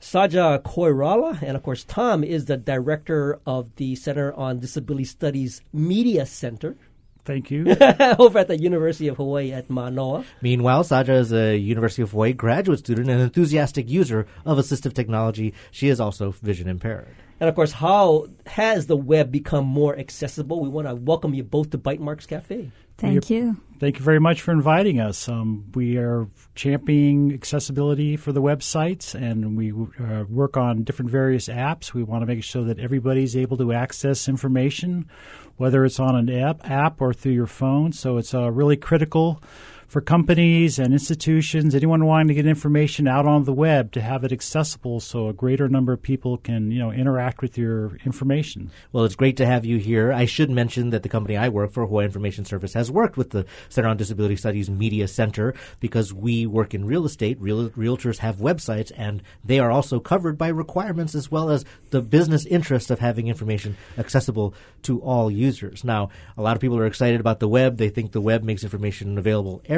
Saja 0.00 0.62
Koirala. 0.62 1.42
And 1.42 1.56
of 1.56 1.62
course, 1.62 1.84
Tom 1.84 2.22
is 2.24 2.46
the 2.46 2.56
director 2.56 3.40
of 3.46 3.74
the 3.76 3.96
Center 3.96 4.32
on 4.34 4.60
Disability 4.60 5.04
Studies 5.04 5.62
Media 5.72 6.26
Center 6.26 6.76
Thank 7.28 7.50
you. 7.50 7.66
over 8.18 8.38
at 8.38 8.48
the 8.48 8.56
University 8.58 9.06
of 9.06 9.18
Hawaii 9.18 9.52
at 9.52 9.68
Manoa. 9.68 10.24
Meanwhile, 10.40 10.84
Saja 10.84 11.10
is 11.10 11.30
a 11.30 11.58
University 11.58 12.00
of 12.00 12.12
Hawaii 12.12 12.32
graduate 12.32 12.78
student 12.78 13.10
and 13.10 13.20
enthusiastic 13.20 13.86
user 13.90 14.26
of 14.46 14.56
assistive 14.56 14.94
technology. 14.94 15.52
She 15.70 15.90
is 15.90 16.00
also 16.00 16.30
vision 16.30 16.68
impaired. 16.70 17.14
And 17.38 17.50
of 17.50 17.54
course, 17.54 17.72
how 17.72 18.28
has 18.46 18.86
the 18.86 18.96
web 18.96 19.30
become 19.30 19.66
more 19.66 19.94
accessible? 19.98 20.60
We 20.60 20.70
want 20.70 20.88
to 20.88 20.94
welcome 20.94 21.34
you 21.34 21.44
both 21.44 21.68
to 21.72 21.78
Bytemarks 21.78 22.26
Cafe. 22.26 22.70
Thank 22.98 23.30
you. 23.30 23.56
Thank 23.78 23.98
you 24.00 24.04
very 24.04 24.18
much 24.18 24.42
for 24.42 24.50
inviting 24.50 24.98
us. 24.98 25.28
Um, 25.28 25.70
we 25.72 25.98
are 25.98 26.26
championing 26.56 27.32
accessibility 27.32 28.16
for 28.16 28.32
the 28.32 28.42
websites, 28.42 29.14
and 29.14 29.56
we 29.56 29.72
uh, 29.72 30.24
work 30.28 30.56
on 30.56 30.82
different 30.82 31.12
various 31.12 31.48
apps. 31.48 31.94
We 31.94 32.02
want 32.02 32.22
to 32.22 32.26
make 32.26 32.42
sure 32.42 32.64
that 32.64 32.80
everybody's 32.80 33.36
able 33.36 33.56
to 33.58 33.72
access 33.72 34.28
information, 34.28 35.08
whether 35.58 35.84
it's 35.84 36.00
on 36.00 36.16
an 36.16 36.28
app, 36.28 36.68
app 36.68 37.00
or 37.00 37.14
through 37.14 37.32
your 37.32 37.46
phone. 37.46 37.92
So 37.92 38.16
it's 38.16 38.34
uh, 38.34 38.50
really 38.50 38.76
critical 38.76 39.40
for 39.88 40.02
companies 40.02 40.78
and 40.78 40.92
institutions, 40.92 41.74
anyone 41.74 42.04
wanting 42.04 42.28
to 42.28 42.34
get 42.34 42.46
information 42.46 43.08
out 43.08 43.24
on 43.24 43.44
the 43.44 43.52
web, 43.54 43.90
to 43.92 44.02
have 44.02 44.22
it 44.22 44.32
accessible 44.32 45.00
so 45.00 45.28
a 45.28 45.32
greater 45.32 45.66
number 45.66 45.94
of 45.94 46.02
people 46.02 46.36
can, 46.36 46.70
you 46.70 46.78
know, 46.78 46.92
interact 46.92 47.40
with 47.40 47.56
your 47.56 47.96
information. 48.04 48.70
Well, 48.92 49.04
it's 49.04 49.16
great 49.16 49.38
to 49.38 49.46
have 49.46 49.64
you 49.64 49.78
here. 49.78 50.12
I 50.12 50.26
should 50.26 50.50
mention 50.50 50.90
that 50.90 51.02
the 51.02 51.08
company 51.08 51.38
I 51.38 51.48
work 51.48 51.72
for, 51.72 51.86
Hawaii 51.86 52.04
Information 52.04 52.44
Service, 52.44 52.74
has 52.74 52.90
worked 52.90 53.16
with 53.16 53.30
the 53.30 53.46
Center 53.70 53.88
on 53.88 53.96
Disability 53.96 54.36
Studies 54.36 54.68
Media 54.68 55.08
Center 55.08 55.54
because 55.80 56.12
we 56.12 56.46
work 56.46 56.74
in 56.74 56.84
real 56.84 57.06
estate. 57.06 57.40
Real, 57.40 57.70
realtors 57.70 58.18
have 58.18 58.36
websites, 58.36 58.92
and 58.94 59.22
they 59.42 59.58
are 59.58 59.70
also 59.70 60.00
covered 60.00 60.36
by 60.36 60.48
requirements 60.48 61.14
as 61.14 61.30
well 61.30 61.48
as 61.48 61.64
the 61.90 62.02
business 62.02 62.44
interest 62.44 62.90
of 62.90 62.98
having 62.98 63.28
information 63.28 63.74
accessible 63.96 64.54
to 64.82 65.00
all 65.00 65.30
users. 65.30 65.82
Now, 65.82 66.10
a 66.36 66.42
lot 66.42 66.56
of 66.56 66.60
people 66.60 66.76
are 66.76 66.86
excited 66.86 67.20
about 67.20 67.40
the 67.40 67.48
web. 67.48 67.78
They 67.78 67.88
think 67.88 68.12
the 68.12 68.20
web 68.20 68.42
makes 68.42 68.62
information 68.62 69.16
available 69.16 69.62
everywhere, 69.64 69.77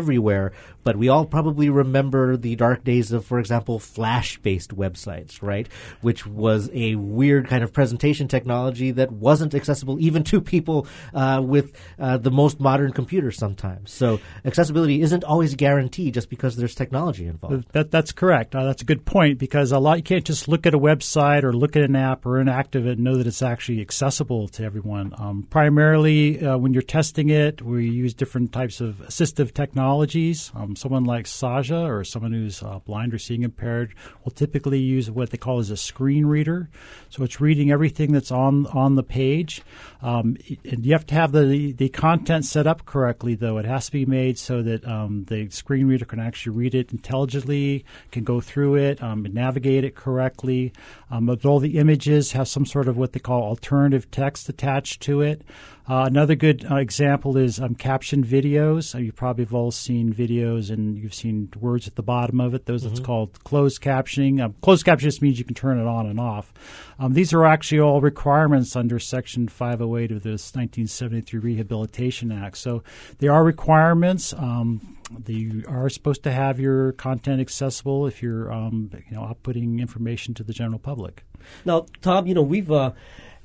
but 0.83 0.97
we 0.97 1.09
all 1.09 1.27
probably 1.27 1.69
remember 1.69 2.37
the 2.37 2.57
dark 2.57 2.85
days 2.85 3.13
of, 3.13 3.25
for 3.25 3.39
example, 3.39 3.79
Flash-based 3.79 4.77
websites, 4.77 5.43
right? 5.43 5.69
Which 6.01 6.27
was 6.27 6.71
a 6.73 6.95
weird 6.95 7.49
kind 7.49 7.63
of 7.63 7.73
presentation 7.73 8.29
technology 8.29 8.91
that 8.93 9.13
wasn't 9.13 9.55
accessible 9.55 10.01
even 10.01 10.25
to 10.25 10.41
people 10.41 10.87
uh, 11.13 11.43
with 11.45 11.77
uh, 11.99 12.17
the 12.17 12.31
most 12.31 12.61
modern 12.61 12.93
computers 12.93 13.37
sometimes. 13.37 13.93
So 13.93 14.21
accessibility 14.45 15.03
isn't 15.03 15.25
always 15.25 15.55
guaranteed 15.55 16.15
just 16.15 16.31
because 16.31 16.57
there's 16.57 16.75
technology 16.75 17.27
involved. 17.27 17.73
That, 17.73 17.91
that's 17.91 18.13
correct. 18.13 18.55
Uh, 18.55 18.65
that's 18.65 18.83
a 18.83 18.87
good 18.87 19.05
point 19.05 19.39
because 19.39 19.73
a 19.73 19.79
lot 19.79 19.99
you 19.99 20.03
can't 20.03 20.25
just 20.25 20.49
look 20.49 20.67
at 20.67 20.75
a 20.75 20.79
website 20.79 21.43
or 21.43 21.53
look 21.53 21.77
at 21.77 21.83
an 21.83 21.97
app 21.97 22.25
or 22.25 22.41
interact 22.41 22.77
it 22.77 22.87
and 22.87 23.01
know 23.01 23.17
that 23.17 23.27
it's 23.27 23.43
actually 23.43 23.81
accessible 23.81 24.49
to 24.49 24.65
everyone. 24.65 25.15
Um, 25.19 25.43
primarily, 25.49 26.45
uh, 26.45 26.57
when 26.57 26.73
you're 26.73 26.83
testing 26.83 27.31
it, 27.31 27.63
we 27.63 27.89
use 27.89 28.15
different 28.15 28.53
types 28.53 28.81
of 28.81 28.97
assistive 28.99 29.53
technologies. 29.91 30.53
Um, 30.55 30.77
someone 30.77 31.05
like 31.05 31.25
Saja 31.27 31.89
or 31.89 32.05
someone 32.05 32.33
who's 32.33 32.63
uh, 32.63 32.79
blind 32.79 33.13
or 33.13 33.19
seeing 33.19 33.43
impaired 33.43 33.95
will 34.25 34.31
typically 34.31 34.79
use 34.79 35.11
what 35.11 35.31
they 35.31 35.39
call 35.39 35.59
as 35.59 35.71
a 35.71 35.77
screen 35.77 36.27
reader. 36.27 36.69
So 37.09 37.25
it's 37.25 37.41
reading 37.41 37.73
everything 37.73 38.13
that's 38.13 38.31
on 38.31 38.67
on 38.69 38.95
the 38.95 39.03
page. 39.03 39.63
Um, 40.01 40.37
and 40.65 40.87
you 40.87 40.93
have 40.93 41.07
to 41.07 41.15
have 41.15 41.33
the 41.33 41.73
the 41.73 41.89
content 41.89 42.45
set 42.45 42.67
up 42.67 42.87
correctly, 42.87 43.35
though. 43.35 43.59
It 43.59 43.67
has 43.67 43.87
to 43.87 43.93
be 43.93 44.07
made 44.07 44.39
so 44.39 44.63
that 44.63 44.87
um, 44.87 45.25
the 45.25 45.51
screen 45.51 45.89
reader 45.89 46.05
can 46.05 46.21
actually 46.21 46.57
read 46.57 46.75
it 46.75 46.93
intelligently, 46.93 47.85
can 48.13 48.23
go 48.25 48.41
through 48.41 48.77
it, 48.77 49.03
um, 49.03 49.27
navigate 49.33 49.85
it 49.85 49.97
correctly. 49.97 50.73
Um, 51.11 51.27
but 51.27 51.45
all 51.45 51.59
the 51.59 51.79
images 51.79 52.33
have 52.33 52.47
some 52.47 52.65
sort 52.65 52.87
of 52.87 52.97
what 52.97 53.13
they 53.13 53.21
call 53.21 53.43
alternative 53.43 54.11
text 54.11 54.49
attached 54.49 55.03
to 55.03 55.21
it. 55.21 55.43
Uh, 55.91 56.05
another 56.05 56.37
good 56.37 56.65
uh, 56.71 56.77
example 56.77 57.37
is 57.37 57.59
um, 57.59 57.75
captioned 57.75 58.25
videos. 58.25 58.95
Uh, 58.95 58.99
you 58.99 59.11
probably 59.11 59.43
have 59.43 59.53
all 59.53 59.73
seen 59.73 60.15
videos 60.15 60.71
and 60.71 60.97
you've 60.97 61.13
seen 61.13 61.49
words 61.59 61.89
at 61.89 61.97
the 61.97 62.03
bottom 62.03 62.41
of 62.41 62.55
it. 62.55 62.67
Those 62.67 62.83
mm-hmm. 62.83 62.91
that's 62.91 63.05
called 63.05 63.43
closed 63.43 63.83
captioning. 63.83 64.41
Um, 64.41 64.55
closed 64.63 64.87
captioning 64.87 65.01
just 65.01 65.21
means 65.21 65.41
you 65.41 65.45
can 65.45 65.57
turn 65.57 65.81
it 65.81 65.89
on 65.89 66.07
and 66.07 66.21
off. 66.21 66.53
Um, 67.01 67.15
these 67.15 67.33
are 67.33 67.45
actually 67.45 67.81
all 67.81 68.01
requirements 68.01 68.77
under 68.77 69.01
Section 69.01 69.49
508 69.49 70.13
of 70.13 70.23
the 70.23 70.31
1973 70.31 71.41
Rehabilitation 71.41 72.31
Act. 72.31 72.59
So 72.59 72.85
they 73.19 73.27
are 73.27 73.43
requirements. 73.43 74.33
Um, 74.33 74.97
you 75.27 75.65
are 75.67 75.89
supposed 75.89 76.23
to 76.23 76.31
have 76.31 76.61
your 76.61 76.93
content 76.93 77.41
accessible 77.41 78.07
if 78.07 78.23
you're, 78.23 78.53
um, 78.53 78.93
you 79.09 79.17
know, 79.17 79.23
outputting 79.23 79.81
information 79.81 80.35
to 80.35 80.45
the 80.45 80.53
general 80.53 80.79
public. 80.79 81.25
Now, 81.65 81.87
Tom, 82.01 82.29
you 82.29 82.35
know 82.35 82.43
we've 82.43 82.71
uh, 82.71 82.93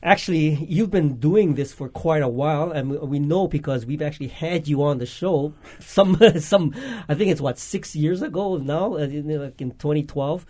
actually 0.06 0.64
you've 0.70 0.92
been 0.92 1.18
doing 1.18 1.56
this 1.56 1.74
for 1.74 1.90
quite 1.90 2.22
a 2.22 2.30
while, 2.30 2.72
and 2.72 2.92
we, 2.92 3.20
know 3.20 3.48
because 3.48 3.86
we've 3.86 4.02
actually 4.02 4.28
had 4.28 4.68
you 4.68 4.84
on 4.84 5.00
the 5.00 5.06
show. 5.06 5.54
Some, 5.80 6.18
some, 6.40 6.74
I 7.10 7.16
think 7.16 7.32
it's 7.32 7.42
what 7.42 7.58
six 7.58 7.96
years 7.96 8.22
ago 8.22 8.58
now, 8.58 8.96
uh, 8.96 9.08
like 9.08 9.60
in 9.62 9.72
2012. 9.72 10.46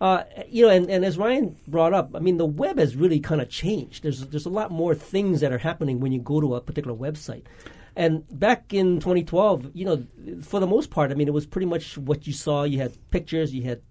Uh, 0.00 0.24
you 0.48 0.66
know, 0.66 0.70
and, 0.70 0.90
and 0.90 1.04
as 1.04 1.16
Ryan 1.16 1.56
brought 1.68 1.94
up, 1.94 2.10
I 2.14 2.18
mean, 2.18 2.36
the 2.36 2.44
web 2.44 2.78
has 2.78 2.96
really 2.96 3.20
kind 3.20 3.40
of 3.40 3.48
changed. 3.48 4.02
There's 4.02 4.26
there's 4.26 4.46
a 4.46 4.50
lot 4.50 4.70
more 4.70 4.94
things 4.94 5.40
that 5.40 5.52
are 5.52 5.58
happening 5.58 6.00
when 6.00 6.12
you 6.12 6.20
go 6.20 6.40
to 6.40 6.56
a 6.56 6.60
particular 6.60 6.96
website. 6.96 7.44
And 7.96 8.24
back 8.28 8.74
in 8.74 8.98
2012, 8.98 9.70
you 9.72 9.84
know, 9.84 10.04
for 10.42 10.58
the 10.58 10.66
most 10.66 10.90
part, 10.90 11.12
I 11.12 11.14
mean, 11.14 11.28
it 11.28 11.34
was 11.34 11.46
pretty 11.46 11.66
much 11.66 11.96
what 11.96 12.26
you 12.26 12.32
saw. 12.32 12.64
You 12.64 12.80
had 12.80 12.98
pictures, 13.10 13.54
you 13.54 13.62
had 13.62 13.82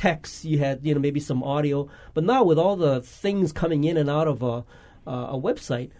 text, 0.00 0.46
you 0.46 0.58
had 0.58 0.80
you 0.82 0.94
know 0.94 1.00
maybe 1.00 1.20
some 1.20 1.42
audio. 1.42 1.88
But 2.14 2.24
now 2.24 2.42
with 2.42 2.58
all 2.58 2.76
the 2.76 3.02
things 3.02 3.52
coming 3.52 3.84
in 3.84 3.96
and 3.98 4.08
out 4.08 4.26
of 4.26 4.42
a, 4.42 4.64
uh, 5.06 5.36
a 5.36 5.38
website, 5.38 5.90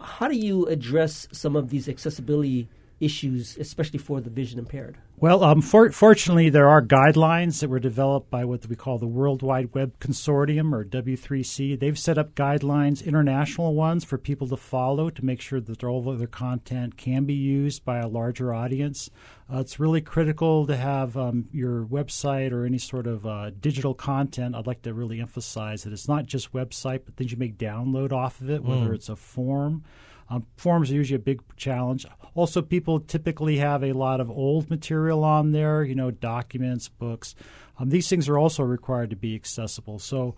how 0.00 0.26
do 0.26 0.36
you 0.36 0.66
address 0.66 1.28
some 1.30 1.54
of 1.54 1.70
these 1.70 1.88
accessibility 1.88 2.68
issues, 3.00 3.56
especially 3.58 3.98
for 3.98 4.20
the 4.20 4.30
vision 4.30 4.58
impaired? 4.58 4.96
Well, 5.16 5.44
um, 5.44 5.62
for, 5.62 5.90
fortunately, 5.90 6.50
there 6.50 6.68
are 6.68 6.82
guidelines 6.82 7.60
that 7.60 7.70
were 7.70 7.78
developed 7.78 8.30
by 8.30 8.44
what 8.44 8.66
we 8.66 8.74
call 8.74 8.98
the 8.98 9.06
World 9.06 9.42
Wide 9.42 9.72
Web 9.72 9.98
Consortium, 10.00 10.72
or 10.72 10.84
W3C. 10.84 11.78
They've 11.78 11.98
set 11.98 12.18
up 12.18 12.34
guidelines, 12.34 13.04
international 13.04 13.74
ones, 13.74 14.04
for 14.04 14.18
people 14.18 14.48
to 14.48 14.56
follow 14.56 15.10
to 15.10 15.24
make 15.24 15.40
sure 15.40 15.60
that 15.60 15.84
all 15.84 16.08
of 16.08 16.18
their 16.18 16.26
content 16.26 16.96
can 16.96 17.24
be 17.24 17.34
used 17.34 17.84
by 17.84 17.98
a 17.98 18.08
larger 18.08 18.52
audience. 18.52 19.08
Uh, 19.52 19.60
it's 19.60 19.78
really 19.78 20.00
critical 20.00 20.66
to 20.66 20.76
have 20.76 21.16
um, 21.16 21.46
your 21.52 21.84
website 21.84 22.50
or 22.50 22.66
any 22.66 22.78
sort 22.78 23.06
of 23.06 23.24
uh, 23.24 23.50
digital 23.60 23.94
content. 23.94 24.54
I'd 24.54 24.66
like 24.66 24.82
to 24.82 24.94
really 24.94 25.20
emphasize 25.20 25.84
that 25.84 25.92
it's 25.92 26.08
not 26.08 26.26
just 26.26 26.52
website, 26.52 27.02
but 27.04 27.14
things 27.16 27.30
you 27.30 27.38
make 27.38 27.56
download 27.56 28.12
off 28.12 28.40
of 28.40 28.50
it, 28.50 28.64
whether 28.64 28.90
mm. 28.90 28.94
it's 28.94 29.08
a 29.08 29.16
form 29.16 29.84
um, 30.28 30.46
forms 30.56 30.90
are 30.90 30.94
usually 30.94 31.16
a 31.16 31.20
big 31.20 31.42
challenge. 31.56 32.06
Also, 32.34 32.62
people 32.62 33.00
typically 33.00 33.58
have 33.58 33.84
a 33.84 33.92
lot 33.92 34.20
of 34.20 34.30
old 34.30 34.68
material 34.70 35.22
on 35.24 35.52
there, 35.52 35.84
you 35.84 35.94
know, 35.94 36.10
documents, 36.10 36.88
books. 36.88 37.34
Um, 37.78 37.90
these 37.90 38.08
things 38.08 38.28
are 38.28 38.38
also 38.38 38.62
required 38.62 39.10
to 39.10 39.16
be 39.16 39.34
accessible. 39.34 39.98
So, 39.98 40.34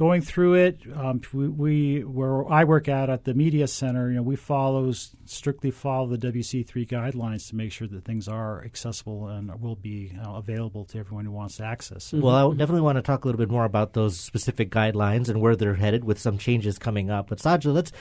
going 0.00 0.22
through 0.22 0.54
it, 0.54 0.80
um, 0.96 1.20
we, 1.34 1.46
we, 1.46 2.04
where 2.04 2.50
I 2.50 2.64
work 2.64 2.88
at 2.88 3.10
at 3.10 3.24
the 3.24 3.34
media 3.34 3.66
center, 3.66 4.08
you 4.08 4.16
know, 4.16 4.22
we 4.22 4.34
follow 4.34 4.90
strictly 5.26 5.70
follow 5.70 6.06
the 6.06 6.16
WC3 6.16 6.88
guidelines 6.88 7.50
to 7.50 7.54
make 7.54 7.70
sure 7.70 7.86
that 7.86 8.06
things 8.06 8.26
are 8.26 8.64
accessible 8.64 9.28
and 9.28 9.60
will 9.60 9.76
be 9.76 10.10
uh, 10.24 10.32
available 10.36 10.86
to 10.86 10.98
everyone 10.98 11.26
who 11.26 11.30
wants 11.30 11.58
to 11.58 11.64
access. 11.64 12.14
Well, 12.14 12.50
I 12.50 12.56
definitely 12.56 12.80
want 12.80 12.96
to 12.96 13.02
talk 13.02 13.26
a 13.26 13.28
little 13.28 13.38
bit 13.38 13.50
more 13.50 13.66
about 13.66 13.92
those 13.92 14.18
specific 14.18 14.70
guidelines 14.70 15.28
and 15.28 15.38
where 15.38 15.54
they're 15.54 15.74
headed 15.74 16.04
with 16.04 16.18
some 16.18 16.38
changes 16.38 16.78
coming 16.78 17.10
up. 17.10 17.28
But 17.28 17.36
Saja, 17.36 17.70
let's 17.70 17.92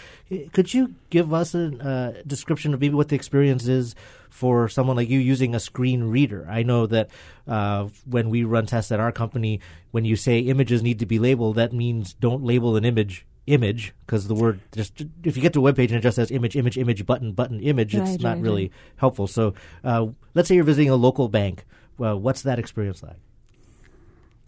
could 0.53 0.73
you 0.73 0.95
give 1.09 1.33
us 1.33 1.53
a 1.53 1.65
uh, 1.85 2.21
description 2.25 2.73
of 2.73 2.79
maybe 2.79 2.95
what 2.95 3.09
the 3.09 3.17
experience 3.17 3.67
is 3.67 3.93
for 4.29 4.69
someone 4.69 4.95
like 4.95 5.09
you 5.09 5.19
using 5.19 5.53
a 5.55 5.59
screen 5.59 6.03
reader. 6.03 6.47
I 6.49 6.63
know 6.63 6.85
that 6.87 7.09
uh, 7.47 7.89
when 8.05 8.29
we 8.29 8.43
run 8.43 8.65
tests 8.65 8.91
at 8.91 8.99
our 8.99 9.11
company, 9.11 9.59
when 9.91 10.05
you 10.05 10.15
say 10.15 10.39
images 10.39 10.81
need 10.81 10.99
to 10.99 11.05
be 11.05 11.19
labeled, 11.19 11.55
that 11.55 11.73
means 11.73 12.13
don't 12.13 12.43
label 12.43 12.75
an 12.75 12.85
image 12.85 13.25
image 13.47 13.95
because 14.05 14.27
the 14.27 14.35
word 14.35 14.59
just 14.73 15.03
if 15.23 15.35
you 15.35 15.41
get 15.41 15.53
to 15.53 15.59
a 15.59 15.63
web 15.63 15.75
page 15.75 15.91
and 15.91 15.97
it 15.97 16.01
just 16.01 16.17
says 16.17 16.29
image 16.29 16.55
image 16.55 16.77
image 16.77 17.03
button 17.03 17.33
button 17.33 17.59
image 17.61 17.95
right, 17.95 18.07
it's 18.07 18.21
not 18.21 18.35
right, 18.35 18.43
really 18.43 18.63
right. 18.63 18.71
helpful 18.97 19.25
so 19.25 19.55
uh, 19.83 20.05
let's 20.35 20.47
say 20.47 20.53
you're 20.53 20.63
visiting 20.63 20.91
a 20.91 20.95
local 20.95 21.27
bank 21.27 21.65
well, 21.97 22.19
what's 22.19 22.43
that 22.43 22.59
experience 22.59 23.01
like 23.01 23.17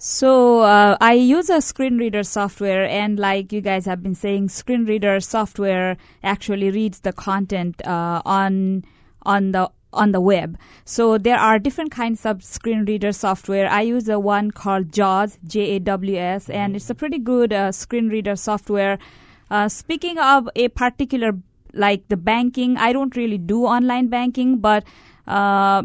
so 0.04 0.62
uh, 0.62 0.98
I 1.00 1.14
use 1.14 1.52
a 1.52 1.62
screen 1.62 2.00
reader 2.00 2.24
software, 2.24 2.88
and 2.88 3.20
like 3.20 3.54
you 3.54 3.62
guys 3.62 3.86
have 3.86 4.02
been 4.02 4.16
saying, 4.16 4.50
screen 4.50 4.86
reader 4.86 5.20
software 5.20 5.96
actually 6.24 6.72
reads 6.72 7.02
the 7.02 7.14
content 7.14 7.86
uh, 7.86 8.20
on 8.26 8.84
on 9.24 9.52
the 9.52 9.70
on 9.94 10.14
the 10.14 10.22
web. 10.22 10.58
So 10.86 11.18
there 11.18 11.38
are 11.38 11.60
different 11.60 11.92
kinds 11.92 12.26
of 12.26 12.44
screen 12.44 12.86
reader 12.86 13.12
software. 13.12 13.70
I 13.70 13.82
use 13.82 14.08
a 14.08 14.20
one 14.20 14.52
called 14.52 14.92
JAWS, 14.94 15.38
J 15.46 15.76
A 15.76 15.80
W 15.80 16.18
S, 16.18 16.50
and 16.50 16.76
it's 16.76 16.90
a 16.90 16.96
pretty 16.96 17.20
good 17.20 17.52
uh, 17.52 17.72
screen 17.72 18.08
reader 18.08 18.36
software. 18.36 19.00
Uh, 19.50 19.68
speaking 19.68 20.18
of 20.18 20.48
a 20.56 20.70
particular 20.70 21.34
like 21.74 22.08
the 22.08 22.18
banking, 22.18 22.78
I 22.78 22.94
don't 22.94 23.16
really 23.16 23.38
do 23.38 23.66
online 23.66 24.08
banking, 24.08 24.60
but 24.60 24.86
uh, 25.28 25.84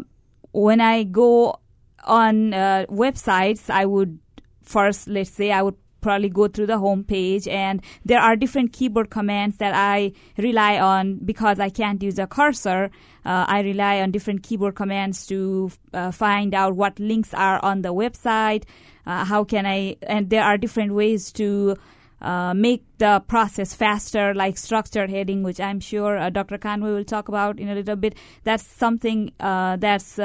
when 0.51 0.79
I 0.79 1.03
go 1.03 1.59
on 2.05 2.53
uh, 2.53 2.85
websites, 2.89 3.69
I 3.69 3.85
would 3.85 4.19
first, 4.63 5.07
let's 5.07 5.29
say, 5.29 5.51
I 5.51 5.61
would 5.61 5.75
probably 6.07 6.29
go 6.29 6.47
through 6.47 6.67
the 6.67 6.77
home 6.77 7.03
page 7.03 7.49
and 7.49 7.81
there 8.05 8.21
are 8.21 8.37
different 8.37 8.71
keyboard 8.71 9.09
commands 9.09 9.57
that 9.57 9.73
I 9.75 10.13
rely 10.37 10.79
on 10.79 11.15
because 11.17 11.59
I 11.59 11.69
can't 11.69 12.01
use 12.01 12.17
a 12.17 12.25
cursor. 12.25 12.91
Uh, 13.25 13.43
I 13.45 13.59
rely 13.59 13.99
on 13.99 14.11
different 14.11 14.41
keyboard 14.41 14.75
commands 14.75 15.27
to 15.27 15.69
uh, 15.93 16.11
find 16.11 16.53
out 16.53 16.77
what 16.77 16.97
links 16.97 17.33
are 17.33 17.59
on 17.61 17.81
the 17.81 17.93
website. 17.93 18.63
Uh, 19.05 19.25
how 19.25 19.43
can 19.43 19.65
I? 19.65 19.97
And 20.03 20.29
there 20.29 20.43
are 20.43 20.57
different 20.57 20.93
ways 20.93 21.33
to 21.33 21.75
uh, 22.21 22.53
make 22.53 22.85
the 22.99 23.21
process 23.27 23.73
faster, 23.73 24.33
like 24.33 24.57
structured 24.57 25.09
heading, 25.09 25.43
which 25.43 25.59
I'm 25.59 25.81
sure 25.81 26.17
uh, 26.17 26.29
Dr. 26.29 26.57
Conway 26.57 26.91
will 26.91 27.03
talk 27.03 27.27
about 27.27 27.59
in 27.59 27.67
a 27.67 27.75
little 27.75 27.97
bit. 27.97 28.15
That's 28.45 28.63
something 28.63 29.33
uh, 29.41 29.75
that's 29.75 30.17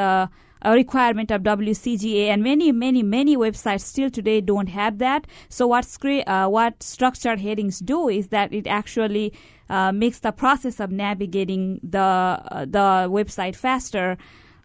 a 0.63 0.73
requirement 0.73 1.31
of 1.31 1.43
WCAG, 1.43 2.29
and 2.29 2.43
many, 2.43 2.73
many, 2.73 3.03
many 3.03 3.37
websites 3.37 3.83
still 3.83 4.11
today 4.11 4.41
don't 4.41 4.69
have 4.69 4.99
that. 4.99 5.27
So 5.49 5.67
what 5.67 5.85
scre- 5.85 6.27
uh, 6.27 6.49
what 6.49 6.83
structured 6.83 7.41
headings 7.41 7.81
do 7.81 8.09
is 8.09 8.29
that 8.29 8.53
it 8.53 8.67
actually 8.67 9.33
uh, 9.69 9.93
makes 9.93 10.21
the 10.21 10.33
process 10.33 10.81
of 10.81 10.91
navigating 10.91 11.81
the 11.83 11.99
uh, 11.99 12.65
the 12.65 13.09
website 13.11 13.57
faster. 13.57 14.17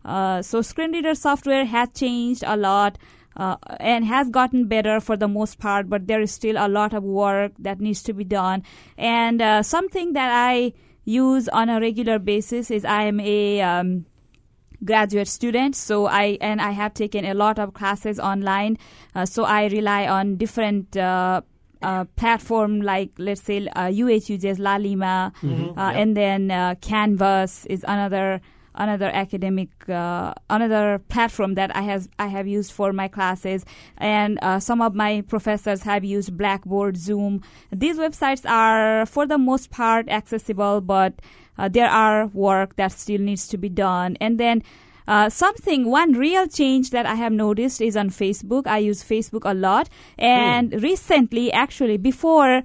Uh, 0.05 0.41
so 0.41 0.61
screen 0.61 0.91
reader 0.93 1.15
software 1.15 1.65
has 1.65 1.89
changed 1.93 2.43
a 2.45 2.55
lot. 2.55 2.97
Uh, 3.35 3.55
and 3.79 4.03
has 4.03 4.29
gotten 4.29 4.67
better 4.67 4.99
for 4.99 5.15
the 5.15 5.27
most 5.27 5.59
part, 5.59 5.87
but 5.87 6.07
there 6.07 6.19
is 6.19 6.31
still 6.31 6.55
a 6.57 6.67
lot 6.67 6.91
of 6.91 7.03
work 7.03 7.51
that 7.59 7.79
needs 7.79 8.01
to 8.01 8.11
be 8.11 8.23
done. 8.23 8.63
And 8.97 9.43
uh, 9.43 9.61
something 9.61 10.13
that 10.13 10.31
I 10.33 10.73
use 11.05 11.47
on 11.49 11.69
a 11.69 11.79
regular 11.79 12.17
basis 12.17 12.71
is 12.71 12.83
I 12.83 13.03
am 13.03 13.19
a 13.19 13.61
um, 13.61 14.07
graduate 14.85 15.27
student 15.27 15.75
so 15.75 16.05
i 16.07 16.37
and 16.41 16.61
i 16.61 16.71
have 16.71 16.93
taken 16.93 17.25
a 17.25 17.33
lot 17.33 17.59
of 17.59 17.73
classes 17.73 18.19
online 18.19 18.77
uh, 19.15 19.25
so 19.25 19.43
i 19.43 19.67
rely 19.67 20.07
on 20.07 20.35
different 20.35 20.95
uh, 20.97 21.41
uh, 21.81 22.05
platform 22.15 22.81
like 22.81 23.11
let's 23.17 23.41
say 23.41 23.67
uh, 23.67 23.87
UH 23.87 24.33
uses 24.33 24.57
Laulima, 24.57 25.33
mm-hmm. 25.41 25.77
uh, 25.77 25.91
yep. 25.91 25.99
and 26.01 26.17
then 26.17 26.51
uh, 26.51 26.75
Canvas 26.81 27.65
is 27.67 27.85
another 27.87 28.41
another 28.77 29.07
academic 29.07 29.69
uh, 29.89 30.33
another 30.49 30.99
platform 31.09 31.55
that 31.55 31.75
I 31.75 31.81
has 31.81 32.07
I 32.19 32.27
have 32.27 32.47
used 32.47 32.71
for 32.71 32.93
my 32.93 33.07
classes, 33.07 33.65
and 33.97 34.39
uh, 34.41 34.59
some 34.59 34.81
of 34.81 34.95
my 34.95 35.21
professors 35.27 35.81
have 35.83 36.03
used 36.03 36.37
Blackboard, 36.37 36.97
Zoom. 36.97 37.41
These 37.71 37.97
websites 37.97 38.49
are 38.49 39.05
for 39.05 39.25
the 39.25 39.37
most 39.37 39.71
part 39.71 40.09
accessible, 40.09 40.81
but 40.81 41.13
uh, 41.57 41.67
there 41.67 41.89
are 41.89 42.27
work 42.27 42.75
that 42.75 42.91
still 42.91 43.19
needs 43.21 43.47
to 43.49 43.57
be 43.57 43.69
done, 43.69 44.17
and 44.21 44.39
then. 44.39 44.63
Uh, 45.09 45.29
something, 45.29 45.89
one 45.89 46.11
real 46.11 46.45
change 46.47 46.89
that 46.89 47.05
I 47.05 47.15
have 47.15 47.31
noticed 47.31 47.79
is 47.79 47.95
on 47.95 48.09
Facebook. 48.09 48.67
I 48.67 48.79
use 48.79 49.01
Facebook 49.01 49.49
a 49.49 49.53
lot. 49.53 49.87
And 50.17 50.73
Hmm. 50.73 50.79
recently, 50.79 51.49
actually, 51.53 51.95
before, 51.95 52.61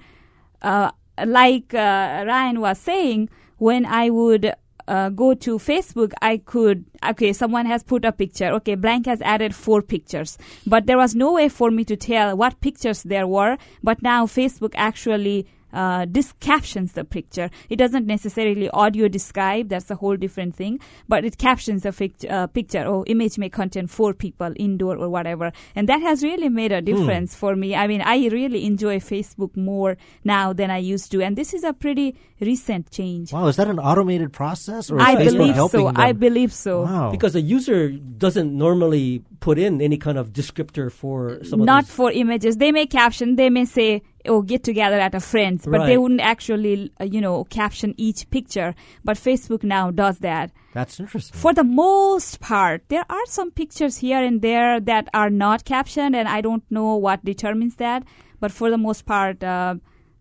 uh, 0.61 0.91
like 1.25 1.73
uh, 1.73 2.25
Ryan 2.27 2.61
was 2.61 2.79
saying, 2.79 3.29
when 3.59 3.87
I 3.87 4.11
would 4.11 4.55
uh, 4.89 5.11
go 5.11 5.35
to 5.35 5.59
Facebook, 5.59 6.13
I 6.21 6.39
could, 6.39 6.85
okay, 7.11 7.33
someone 7.33 7.67
has 7.67 7.85
put 7.85 8.05
a 8.05 8.11
picture. 8.11 8.49
Okay, 8.55 8.75
Blank 8.75 9.07
has 9.07 9.23
added 9.23 9.55
four 9.55 9.81
pictures. 9.81 10.37
But 10.67 10.87
there 10.87 10.99
was 10.99 11.15
no 11.15 11.35
way 11.35 11.49
for 11.49 11.71
me 11.71 11.85
to 11.85 11.95
tell 11.97 12.37
what 12.37 12.61
pictures 12.61 13.05
there 13.05 13.29
were. 13.29 13.57
But 13.85 14.03
now 14.03 14.27
Facebook 14.27 14.73
actually 14.75 15.47
uh, 15.73 16.05
dis- 16.07 16.35
captions 16.41 16.93
the 16.93 17.05
picture. 17.05 17.51
It 17.69 17.77
doesn't 17.77 18.07
necessarily 18.07 18.69
audio 18.71 19.09
describe, 19.09 19.69
that's 19.69 19.91
a 19.91 19.95
whole 19.97 20.17
different 20.17 20.55
thing, 20.55 20.81
but 21.09 21.25
it 21.25 21.39
captions 21.39 21.83
the 21.83 21.91
fic- 21.91 22.31
uh, 22.31 22.47
picture. 22.49 22.85
Oh, 22.87 23.05
image 23.07 23.39
may 23.39 23.49
contain 23.49 23.87
four 23.87 24.15
people 24.15 24.53
indoor 24.57 24.97
or 24.97 25.09
whatever. 25.09 25.53
And 25.75 25.89
that 25.89 26.01
has 26.03 26.23
really 26.23 26.49
made 26.49 26.73
a 26.73 26.81
difference 26.83 27.35
for 27.35 27.57
me. 27.57 27.75
I 27.75 27.87
mean, 27.87 28.03
I 28.03 28.29
really 28.29 28.65
enjoy 28.67 28.99
Facebook 28.99 29.57
more 29.57 29.97
now 30.25 30.53
than 30.53 30.71
I 30.71 30.79
used 30.79 31.11
to. 31.13 31.23
And 31.23 31.37
this 31.37 31.55
is 31.55 31.65
a 31.65 31.73
pretty 31.73 32.17
recent 32.41 32.91
change. 32.91 33.33
Wow, 33.33 33.47
is 33.47 33.57
that 33.57 33.69
an 33.69 33.79
automated 33.79 34.33
process, 34.33 34.91
or 34.91 34.99
is 34.99 35.05
I 35.05 35.15
Facebook 35.17 35.25
believe 35.39 35.55
helping 35.55 35.81
so. 35.81 35.87
them? 35.87 35.97
I 35.97 36.13
believe 36.13 36.53
so. 36.53 36.83
Wow. 36.83 37.11
Because 37.11 37.35
a 37.37 37.41
user 37.41 37.91
doesn't 37.91 38.57
normally 38.57 39.23
put 39.41 39.59
in 39.59 39.81
any 39.81 39.97
kind 39.97 40.19
of 40.19 40.33
descriptor 40.33 40.91
for 40.91 41.43
some 41.45 41.61
of 41.61 41.67
Not 41.67 41.85
these- 41.85 41.95
for 41.95 42.11
images. 42.13 42.57
They 42.57 42.73
may 42.73 42.87
caption, 42.87 43.37
they 43.37 43.51
may 43.51 43.65
say, 43.65 44.03
oh, 44.27 44.43
get 44.43 44.63
together 44.65 44.99
at 44.99 45.15
a 45.15 45.21
friend's, 45.21 45.67
but 45.67 45.87
they 45.87 45.99
wouldn't 45.99 46.21
actually, 46.21 46.93
uh, 47.01 47.05
you 47.05 47.21
know, 47.21 47.45
caption 47.45 47.95
each 47.97 48.29
picture. 48.31 48.75
But 49.05 49.17
Facebook 49.17 49.63
now 49.63 49.91
does 49.91 50.19
that. 50.21 50.51
That's 50.75 50.99
interesting. 51.01 51.39
For 51.39 51.53
the 51.53 51.65
most 51.65 52.41
part, 52.41 52.83
there 52.89 53.05
are 53.09 53.27
some 53.27 53.51
pictures 53.51 53.99
here 53.99 54.23
and 54.23 54.41
there 54.43 54.81
that 54.81 55.09
are 55.13 55.31
not 55.31 55.65
captioned, 55.65 56.17
and 56.17 56.29
I 56.29 56.41
don't 56.41 56.65
know 56.71 56.97
what 56.97 57.25
determines 57.25 57.77
that. 57.77 58.05
But 58.41 58.53
for 58.53 58.71
the 58.71 58.79
most 58.79 59.07
part, 59.07 59.43
uh, 59.45 59.77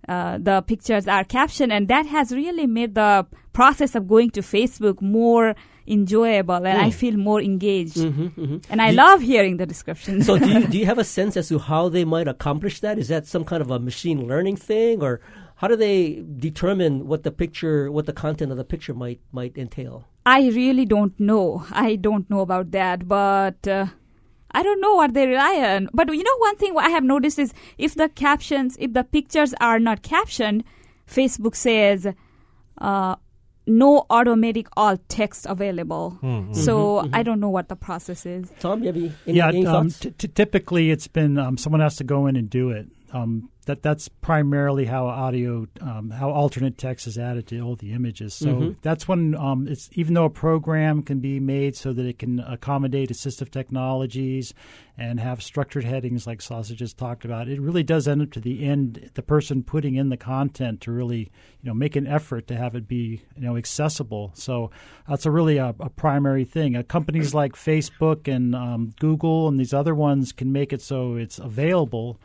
uh, 0.07 0.37
the 0.39 0.61
pictures 0.61 1.07
are 1.07 1.23
captioned, 1.23 1.71
and 1.71 1.87
that 1.87 2.05
has 2.05 2.31
really 2.31 2.67
made 2.67 2.95
the 2.95 3.25
process 3.53 3.95
of 3.95 4.07
going 4.07 4.31
to 4.31 4.41
Facebook 4.41 5.01
more 5.01 5.55
enjoyable, 5.87 6.55
and 6.55 6.79
I 6.79 6.89
feel 6.89 7.17
more 7.17 7.41
engaged. 7.41 7.97
And 7.97 8.81
I 8.81 8.91
love 8.91 9.21
hearing 9.21 9.57
the 9.57 9.65
descriptions. 9.65 10.25
So 10.25 10.37
do 10.37 10.47
you, 10.47 10.67
do 10.71 10.77
you 10.77 10.85
have 10.85 10.97
a 10.97 11.03
sense 11.03 11.37
as 11.37 11.49
to 11.49 11.59
how 11.59 11.89
they 11.89 12.05
might 12.05 12.27
accomplish 12.27 12.79
that? 12.79 12.97
Is 12.97 13.09
that 13.09 13.27
some 13.27 13.43
kind 13.45 13.61
of 13.61 13.69
a 13.71 13.79
machine 13.79 14.27
learning 14.27 14.57
thing, 14.57 15.01
or 15.01 15.21
how 15.55 15.67
do 15.67 15.75
they 15.75 16.23
determine 16.37 17.07
what 17.07 17.23
the 17.23 17.31
picture, 17.31 17.91
what 17.91 18.05
the 18.05 18.13
content 18.13 18.51
of 18.51 18.57
the 18.57 18.63
picture 18.63 18.93
might 18.93 19.19
might 19.31 19.57
entail? 19.57 20.07
I 20.25 20.49
really 20.49 20.85
don't 20.85 21.19
know. 21.19 21.65
I 21.71 21.95
don't 21.95 22.29
know 22.29 22.41
about 22.41 22.71
that, 22.71 23.07
but 23.07 23.67
uh, 23.67 23.87
I 24.53 24.63
don't 24.63 24.81
know 24.81 24.95
what 24.95 25.13
they 25.13 25.27
rely 25.27 25.55
on. 25.75 25.89
But 25.93 26.07
you 26.09 26.23
know, 26.23 26.37
one 26.37 26.55
thing 26.57 26.75
I 26.77 26.89
have 26.89 27.03
noticed 27.03 27.39
is 27.39 27.53
if 27.77 27.95
the 27.95 28.09
captions, 28.09 28.77
if 28.79 28.93
the 28.93 29.03
pictures 29.03 29.53
are 29.59 29.79
not 29.79 30.01
captioned, 30.01 30.63
Facebook 31.07 31.55
says 31.55 32.07
uh, 32.79 33.15
no 33.67 34.05
automatic 34.09 34.67
alt 34.75 35.01
text 35.07 35.45
available. 35.45 36.17
So 36.53 37.07
I 37.13 37.23
don't 37.23 37.39
know 37.39 37.49
what 37.49 37.69
the 37.69 37.75
process 37.75 38.25
is. 38.25 38.51
Tom, 38.59 38.81
you 38.81 38.87
have 38.87 38.95
any, 38.97 39.11
any, 39.27 39.37
yeah, 39.37 39.47
any 39.49 39.65
um, 39.65 39.89
thoughts? 39.89 39.99
t- 39.99 40.11
t- 40.11 40.27
typically 40.27 40.91
it's 40.91 41.07
been 41.07 41.37
um, 41.37 41.57
someone 41.57 41.81
has 41.81 41.95
to 41.97 42.03
go 42.03 42.27
in 42.27 42.35
and 42.35 42.49
do 42.49 42.71
it. 42.71 42.87
Um, 43.13 43.49
that 43.71 43.81
that's 43.81 44.09
primarily 44.09 44.83
how 44.83 45.05
audio, 45.05 45.65
um, 45.79 46.09
how 46.09 46.29
alternate 46.29 46.77
text 46.77 47.07
is 47.07 47.17
added 47.17 47.47
to 47.47 47.61
all 47.61 47.77
the 47.77 47.93
images. 47.93 48.33
So 48.33 48.75
that's 48.81 49.07
when 49.07 49.33
um, 49.35 49.65
it's 49.65 49.89
even 49.93 50.13
though 50.13 50.25
a 50.25 50.29
program 50.29 51.03
can 51.03 51.21
be 51.21 51.39
made 51.39 51.77
so 51.77 51.93
that 51.93 52.05
it 52.05 52.19
can 52.19 52.41
accommodate 52.41 53.09
assistive 53.11 53.49
technologies 53.49 54.53
and 54.97 55.21
have 55.21 55.41
structured 55.41 55.85
headings 55.85 56.27
like 56.27 56.39
Saja 56.39 56.77
has 56.77 56.93
talked 56.93 57.23
about, 57.23 57.47
it 57.47 57.61
really 57.61 57.81
does 57.81 58.09
end 58.09 58.21
up 58.21 58.31
to 58.31 58.41
the 58.41 58.65
end 58.65 59.09
the 59.13 59.21
person 59.21 59.63
putting 59.63 59.95
in 59.95 60.09
the 60.09 60.17
content 60.17 60.81
to 60.81 60.91
really 60.91 61.31
you 61.61 61.69
know 61.69 61.73
make 61.73 61.95
an 61.95 62.07
effort 62.07 62.47
to 62.47 62.57
have 62.57 62.75
it 62.75 62.89
be 62.89 63.21
you 63.37 63.41
know 63.41 63.55
accessible. 63.55 64.31
So 64.33 64.69
that's 65.07 65.25
a 65.25 65.31
really 65.31 65.57
a, 65.57 65.73
a 65.79 65.89
primary 65.89 66.43
thing. 66.43 66.75
Uh, 66.75 66.83
companies 66.83 67.33
like 67.33 67.53
Facebook 67.53 68.27
and 68.27 68.53
um, 68.53 68.93
Google 68.99 69.47
and 69.47 69.57
these 69.57 69.73
other 69.73 69.95
ones 69.95 70.33
can 70.33 70.51
make 70.51 70.73
it 70.73 70.81
so 70.81 71.15
it's 71.15 71.39
available, 71.39 72.19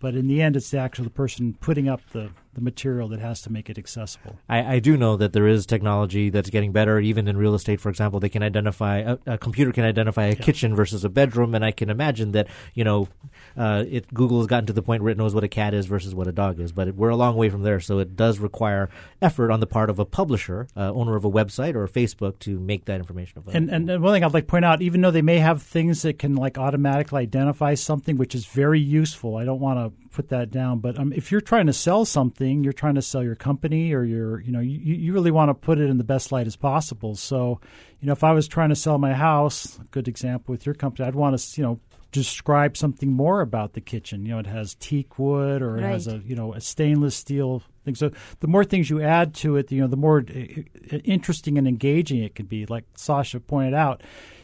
but 0.00 0.14
in 0.14 0.28
the 0.28 0.40
end, 0.40 0.56
it's 0.56 0.70
the 0.70 0.78
actual 0.78 1.10
person 1.10 1.54
putting 1.60 1.88
up 1.88 2.00
the, 2.10 2.30
the 2.58 2.64
material 2.64 3.08
that 3.08 3.20
has 3.20 3.40
to 3.42 3.52
make 3.52 3.70
it 3.70 3.78
accessible. 3.78 4.38
I, 4.48 4.74
I 4.74 4.78
do 4.80 4.96
know 4.96 5.16
that 5.16 5.32
there 5.32 5.46
is 5.46 5.64
technology 5.64 6.28
that's 6.28 6.50
getting 6.50 6.72
better. 6.72 6.98
Even 6.98 7.28
in 7.28 7.36
real 7.36 7.54
estate, 7.54 7.80
for 7.80 7.88
example, 7.88 8.18
they 8.18 8.28
can 8.28 8.42
identify 8.42 8.98
a, 8.98 9.18
a 9.26 9.38
computer 9.38 9.72
can 9.72 9.84
identify 9.84 10.24
a 10.24 10.34
kitchen 10.34 10.74
versus 10.74 11.04
a 11.04 11.08
bedroom, 11.08 11.54
and 11.54 11.64
I 11.64 11.70
can 11.70 11.88
imagine 11.88 12.32
that 12.32 12.48
you 12.74 12.84
know, 12.84 13.08
uh, 13.56 13.84
it 13.88 14.12
Google 14.12 14.38
has 14.38 14.46
gotten 14.46 14.66
to 14.66 14.72
the 14.72 14.82
point 14.82 15.02
where 15.02 15.12
it 15.12 15.18
knows 15.18 15.34
what 15.34 15.44
a 15.44 15.48
cat 15.48 15.74
is 15.74 15.86
versus 15.86 16.14
what 16.14 16.26
a 16.26 16.32
dog 16.32 16.60
is. 16.60 16.72
But 16.72 16.88
it, 16.88 16.96
we're 16.96 17.10
a 17.10 17.16
long 17.16 17.36
way 17.36 17.48
from 17.48 17.62
there, 17.62 17.80
so 17.80 17.98
it 17.98 18.16
does 18.16 18.38
require 18.38 18.90
effort 19.22 19.50
on 19.50 19.60
the 19.60 19.66
part 19.66 19.90
of 19.90 19.98
a 19.98 20.04
publisher, 20.04 20.66
uh, 20.76 20.92
owner 20.92 21.16
of 21.16 21.24
a 21.24 21.30
website 21.30 21.74
or 21.74 21.86
Facebook, 21.86 22.38
to 22.40 22.58
make 22.58 22.86
that 22.86 22.96
information 22.96 23.38
available. 23.38 23.74
And 23.74 23.90
and 23.90 24.02
one 24.02 24.14
thing 24.14 24.24
I'd 24.24 24.34
like 24.34 24.44
to 24.44 24.50
point 24.50 24.64
out, 24.64 24.82
even 24.82 25.00
though 25.00 25.10
they 25.10 25.22
may 25.22 25.38
have 25.38 25.62
things 25.62 26.02
that 26.02 26.18
can 26.18 26.34
like 26.34 26.58
automatically 26.58 27.22
identify 27.22 27.74
something, 27.74 28.16
which 28.16 28.34
is 28.34 28.46
very 28.46 28.80
useful, 28.80 29.36
I 29.36 29.44
don't 29.44 29.60
want 29.60 29.78
to 29.78 30.07
put 30.18 30.30
that 30.30 30.50
down. 30.50 30.80
But 30.80 30.98
um, 30.98 31.12
if 31.12 31.30
you're 31.30 31.40
trying 31.40 31.66
to 31.66 31.72
sell 31.72 32.04
something, 32.04 32.64
you're 32.64 32.72
trying 32.72 32.96
to 32.96 33.02
sell 33.02 33.22
your 33.22 33.36
company 33.36 33.92
or 33.92 34.02
your, 34.02 34.40
you 34.40 34.50
know, 34.50 34.58
you, 34.58 34.94
you 34.96 35.12
really 35.12 35.30
want 35.30 35.48
to 35.48 35.54
put 35.54 35.78
it 35.78 35.88
in 35.88 35.96
the 35.96 36.02
best 36.02 36.32
light 36.32 36.48
as 36.48 36.56
possible. 36.56 37.14
So, 37.14 37.60
you 38.00 38.06
know, 38.06 38.14
if 38.14 38.24
I 38.24 38.32
was 38.32 38.48
trying 38.48 38.70
to 38.70 38.74
sell 38.74 38.98
my 38.98 39.14
house, 39.14 39.78
a 39.78 39.84
good 39.92 40.08
example 40.08 40.50
with 40.52 40.66
your 40.66 40.74
company, 40.74 41.06
I'd 41.06 41.14
want 41.14 41.38
to, 41.38 41.60
you 41.60 41.64
know, 41.64 41.78
describe 42.10 42.76
something 42.76 43.12
more 43.12 43.42
about 43.42 43.74
the 43.74 43.80
kitchen. 43.80 44.26
You 44.26 44.32
know, 44.32 44.38
it 44.40 44.48
has 44.48 44.74
teak 44.80 45.20
wood 45.20 45.62
or 45.62 45.78
it 45.78 45.82
has 45.84 46.08
a, 46.08 46.18
you 46.26 46.34
know, 46.34 46.52
a 46.52 46.60
stainless 46.60 47.14
steel 47.14 47.62
thing. 47.84 47.94
So 47.94 48.10
the 48.40 48.48
more 48.48 48.64
things 48.64 48.90
you 48.90 49.00
add 49.00 49.34
to 49.36 49.54
it, 49.56 49.70
you 49.70 49.80
know, 49.80 49.86
the 49.86 49.96
more 49.96 50.24
uh, 50.28 50.96
interesting 51.04 51.58
and 51.58 51.68
engaging 51.68 52.24
it 52.24 52.34
can 52.34 52.46
be. 52.46 52.66
Like 52.66 52.86
Sasha 52.96 53.38
pointed 53.38 53.74
out, 53.74 54.02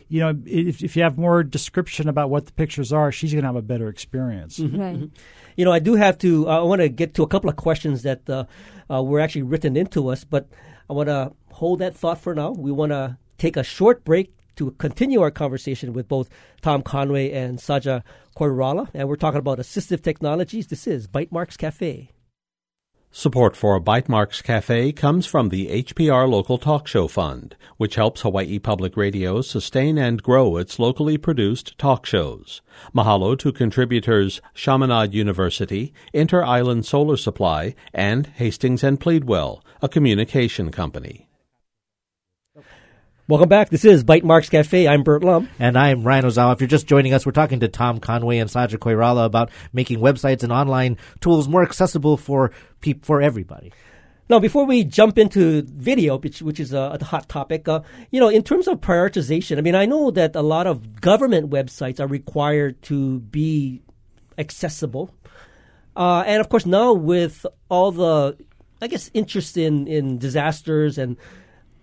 you 0.09 0.21
know, 0.21 0.39
if, 0.47 0.83
if 0.83 0.97
you 0.97 1.03
have 1.03 1.19
more 1.19 1.43
description 1.43 2.09
about 2.09 2.31
what 2.31 2.47
the 2.47 2.53
pictures 2.53 2.93
are, 2.93 3.11
she's 3.11 3.33
going 3.33 3.43
to 3.43 3.49
have 3.49 3.57
a 3.57 3.63
better 3.63 3.89
experience. 3.89 4.61
Right. 4.61 5.11
You 5.57 5.65
know, 5.65 5.73
I 5.73 5.79
do 5.79 5.95
have 5.95 6.19
to. 6.19 6.49
Uh, 6.49 6.61
I 6.61 6.63
want 6.63 6.81
to 6.81 6.89
get 6.89 7.15
to 7.15 7.23
a 7.23 7.29
couple 7.29 7.49
of 7.49 7.57
questions 7.57 8.03
that 8.03 8.29
uh, 8.29 8.45
uh, 8.91 9.03
were 9.03 9.21
actually 9.21 9.43
written 9.43 9.77
into 9.77 10.09
us, 10.09 10.25
but 10.25 10.49
I 10.91 10.93
want 10.93 11.09
to 11.09 11.33
hold 11.53 11.79
that 11.79 11.97
thought 11.97 12.21
for 12.21 12.35
now. 12.35 12.51
We 12.51 12.73
want 12.73 12.91
to 12.91 13.19
take 13.39 13.57
a 13.57 13.63
short 13.63 14.05
break 14.05 14.35
to 14.57 14.73
continue 14.73 15.21
our 15.21 15.31
conversation 15.31 15.93
with 15.93 16.09
both 16.09 16.29
Tom 16.63 16.83
Conway 16.83 17.33
and 17.33 17.59
Saja 17.59 18.03
Koirala, 18.37 18.89
and 18.95 19.09
we're 19.09 19.17
talking 19.17 19.39
about 19.39 19.59
assistive 19.59 20.03
technologies. 20.03 20.67
This 20.67 20.87
is 20.87 21.07
Bytemarks 21.07 21.57
Cafe. 21.57 22.11
Support 23.17 23.55
for 23.55 23.81
Bytemarks 23.81 24.43
Cafe 24.43 24.91
comes 24.91 25.25
from 25.25 25.51
the 25.51 25.69
HPR 25.85 26.29
Local 26.29 26.59
Talk 26.59 26.89
Show 26.89 27.07
Fund, 27.07 27.55
which 27.77 27.95
helps 27.95 28.23
Hawaii 28.23 28.59
Public 28.59 28.97
Radio 28.97 29.41
sustain 29.41 29.97
and 29.97 30.21
grow 30.21 30.57
its 30.57 30.81
locally 30.81 31.17
produced 31.17 31.79
talk 31.79 32.07
shows. 32.07 32.61
Mahalo 32.93 33.39
to 33.39 33.53
contributors 33.53 34.43
Chaminade 34.53 35.15
University, 35.15 35.95
Inter 36.13 36.43
Island 36.43 36.87
Solar 36.87 37.17
Supply, 37.17 37.77
and 37.95 38.27
Hastings 38.27 38.83
and 38.83 38.99
Pleadwell, 38.99 39.63
a 39.81 39.89
communication 39.89 40.73
company. 40.73 41.24
Welcome 43.27 43.49
back. 43.49 43.71
This 43.71 43.87
is 43.87 44.05
Bytemarks 44.05 44.51
Cafe. 44.51 44.87
I'm 44.87 45.03
Bert 45.03 45.25
Lum. 45.25 45.49
And 45.59 45.79
I'm 45.79 46.03
Ryan 46.03 46.27
Ozawa. 46.27 46.53
If 46.53 46.61
you're 46.61 46.69
just 46.69 46.87
joining 46.87 47.15
us, 47.15 47.25
we're 47.25 47.33
talking 47.33 47.61
to 47.61 47.69
Tom 47.69 47.99
Conway 47.99 48.37
and 48.37 48.51
Saja 48.51 48.77
Koirala 48.77 49.25
about 49.25 49.51
making 49.73 50.01
websites 50.01 50.43
and 50.43 50.53
online 50.53 50.99
tools 51.23 51.49
more 51.49 51.63
accessible 51.63 52.19
for 52.19 52.51
peop- 52.83 53.03
for 53.03 53.23
everybody. 53.23 53.73
Now, 54.29 54.41
before 54.41 54.67
we 54.67 54.85
jump 54.85 55.17
into 55.17 55.63
video, 55.63 56.19
which, 56.19 56.43
which 56.43 56.61
is 56.61 56.75
a, 56.75 56.99
a 57.01 57.03
hot 57.03 57.27
topic, 57.31 57.67
uh, 57.67 57.81
you 58.11 58.21
know, 58.21 58.29
in 58.29 58.43
terms 58.43 58.69
of 58.69 58.83
prioritization, 58.83 59.57
I 59.57 59.63
mean, 59.63 59.75
I 59.75 59.87
know 59.87 60.11
that 60.11 60.37
a 60.37 60.43
lot 60.43 60.67
of 60.67 61.01
government 61.01 61.49
websites 61.49 62.01
are 62.01 62.07
required 62.07 62.83
to 62.83 63.21
be 63.21 63.81
accessible. 64.37 65.15
Uh, 65.97 66.25
and 66.27 66.43
of 66.43 66.51
course, 66.51 66.67
now 66.67 66.93
with 66.93 67.47
all 67.71 67.91
the, 67.91 68.37
I 68.83 68.87
guess, 68.87 69.11
interest 69.15 69.57
in, 69.57 69.87
in 69.87 70.19
disasters 70.19 70.99
and 70.99 71.17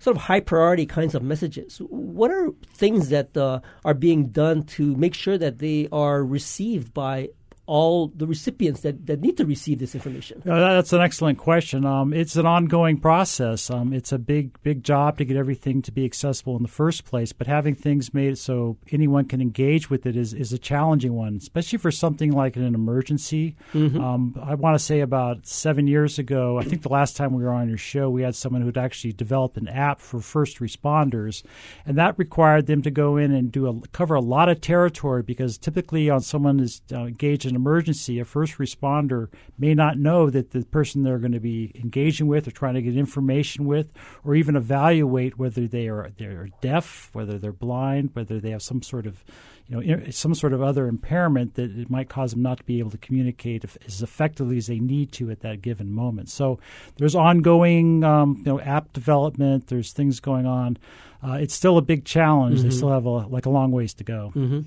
sort 0.01 0.17
of 0.17 0.23
high 0.23 0.39
priority 0.39 0.87
kinds 0.87 1.13
of 1.13 1.21
messages, 1.21 1.77
what 1.77 2.31
are 2.31 2.49
things 2.73 3.09
that 3.09 3.37
uh, 3.37 3.59
are 3.85 3.93
being 3.93 4.29
done 4.29 4.63
to 4.63 4.95
make 4.95 5.13
sure 5.13 5.37
that 5.37 5.59
they 5.59 5.87
are 5.91 6.25
received 6.25 6.91
by 6.91 7.29
all 7.71 8.07
the 8.13 8.27
recipients 8.27 8.81
that, 8.81 9.05
that 9.05 9.21
need 9.21 9.37
to 9.37 9.45
receive 9.45 9.79
this 9.79 9.95
information? 9.95 10.43
Uh, 10.45 10.73
that's 10.75 10.91
an 10.91 10.99
excellent 10.99 11.37
question. 11.37 11.85
Um, 11.85 12.11
it's 12.11 12.35
an 12.35 12.45
ongoing 12.45 12.97
process. 12.97 13.71
Um, 13.71 13.93
it's 13.93 14.11
a 14.11 14.19
big, 14.19 14.61
big 14.61 14.83
job 14.83 15.17
to 15.19 15.23
get 15.23 15.37
everything 15.37 15.81
to 15.83 15.91
be 15.93 16.03
accessible 16.03 16.57
in 16.57 16.63
the 16.63 16.67
first 16.67 17.05
place, 17.05 17.31
but 17.31 17.47
having 17.47 17.73
things 17.73 18.13
made 18.13 18.37
so 18.37 18.75
anyone 18.91 19.23
can 19.23 19.39
engage 19.39 19.89
with 19.89 20.05
it 20.05 20.17
is, 20.17 20.33
is 20.33 20.51
a 20.51 20.57
challenging 20.57 21.13
one, 21.13 21.37
especially 21.37 21.77
for 21.77 21.91
something 21.91 22.33
like 22.33 22.57
an 22.57 22.75
emergency. 22.75 23.55
Mm-hmm. 23.73 24.01
Um, 24.01 24.35
I 24.43 24.55
want 24.55 24.77
to 24.77 24.83
say 24.83 24.99
about 24.99 25.47
seven 25.47 25.87
years 25.87 26.19
ago, 26.19 26.59
I 26.59 26.63
think 26.65 26.81
the 26.81 26.89
last 26.89 27.15
time 27.15 27.31
we 27.31 27.41
were 27.41 27.51
on 27.51 27.69
your 27.69 27.77
show, 27.77 28.09
we 28.09 28.23
had 28.23 28.35
someone 28.35 28.63
who'd 28.63 28.77
actually 28.77 29.13
developed 29.13 29.55
an 29.55 29.69
app 29.69 30.01
for 30.01 30.19
first 30.19 30.59
responders, 30.59 31.41
and 31.85 31.97
that 31.97 32.19
required 32.19 32.67
them 32.67 32.81
to 32.81 32.91
go 32.91 33.15
in 33.15 33.31
and 33.31 33.49
do 33.49 33.67
a, 33.69 33.87
cover 33.93 34.15
a 34.15 34.19
lot 34.19 34.49
of 34.49 34.59
territory 34.59 35.23
because 35.23 35.57
typically 35.57 36.09
on 36.09 36.19
someone 36.19 36.59
is 36.59 36.81
uh, 36.91 37.05
engaged 37.05 37.45
in 37.45 37.60
emergency, 37.61 38.19
a 38.19 38.25
first 38.25 38.57
responder 38.57 39.29
may 39.59 39.75
not 39.75 39.97
know 39.97 40.29
that 40.29 40.51
the 40.51 40.65
person 40.65 41.03
they're 41.03 41.19
going 41.19 41.31
to 41.31 41.39
be 41.39 41.71
engaging 41.75 42.27
with 42.27 42.47
or 42.47 42.51
trying 42.51 42.73
to 42.73 42.81
get 42.81 42.97
information 42.97 43.65
with, 43.65 43.87
or 44.25 44.33
even 44.35 44.55
evaluate 44.55 45.37
whether 45.37 45.67
they 45.67 45.87
are 45.87 46.09
they're 46.17 46.49
deaf, 46.61 47.09
whether 47.13 47.37
they're 47.37 47.51
blind, 47.51 48.09
whether 48.13 48.39
they 48.39 48.49
have 48.49 48.63
some 48.63 48.81
sort 48.81 49.05
of 49.05 49.23
you 49.67 49.95
know 49.95 50.09
some 50.09 50.33
sort 50.33 50.53
of 50.53 50.61
other 50.61 50.87
impairment 50.87 51.53
that 51.53 51.71
it 51.71 51.89
might 51.89 52.09
cause 52.09 52.31
them 52.31 52.41
not 52.41 52.57
to 52.57 52.63
be 52.63 52.79
able 52.79 52.91
to 52.91 52.97
communicate 52.97 53.63
as 53.85 54.01
effectively 54.01 54.57
as 54.57 54.67
they 54.67 54.79
need 54.79 55.11
to 55.13 55.29
at 55.29 55.41
that 55.41 55.61
given 55.61 55.91
moment. 55.91 56.29
So 56.29 56.59
there's 56.97 57.15
ongoing 57.15 58.03
um, 58.03 58.37
you 58.39 58.45
know 58.45 58.59
app 58.59 58.91
development. 58.91 59.67
There's 59.67 59.93
things 59.93 60.19
going 60.19 60.45
on. 60.45 60.77
Uh, 61.23 61.33
it's 61.33 61.53
still 61.53 61.77
a 61.77 61.81
big 61.81 62.03
challenge. 62.03 62.59
Mm-hmm. 62.59 62.69
They 62.69 62.75
still 62.75 62.89
have 62.89 63.05
a, 63.05 63.27
like 63.27 63.45
a 63.45 63.49
long 63.49 63.71
ways 63.71 63.93
to 63.95 64.03
go. 64.03 64.33
Mm-hmm. 64.35 64.61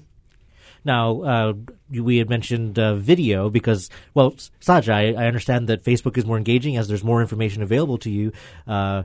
Now, 0.85 1.23
uh, 1.23 1.53
we 1.91 2.19
had 2.19 2.29
mentioned 2.29 2.79
uh, 2.79 2.95
video 2.97 3.49
because, 3.51 3.89
well, 4.13 4.33
Saja, 4.61 4.93
I, 4.93 5.25
I, 5.25 5.27
understand 5.27 5.69
that 5.69 5.83
Facebook 5.83 6.19
is 6.19 6.27
more 6.27 6.37
engaging 6.37 6.77
as 6.77 6.89
there's 6.89 7.05
more 7.05 7.21
information 7.21 7.63
available 7.63 7.99
to 7.99 8.11
you. 8.11 8.33
Uh, 8.67 9.05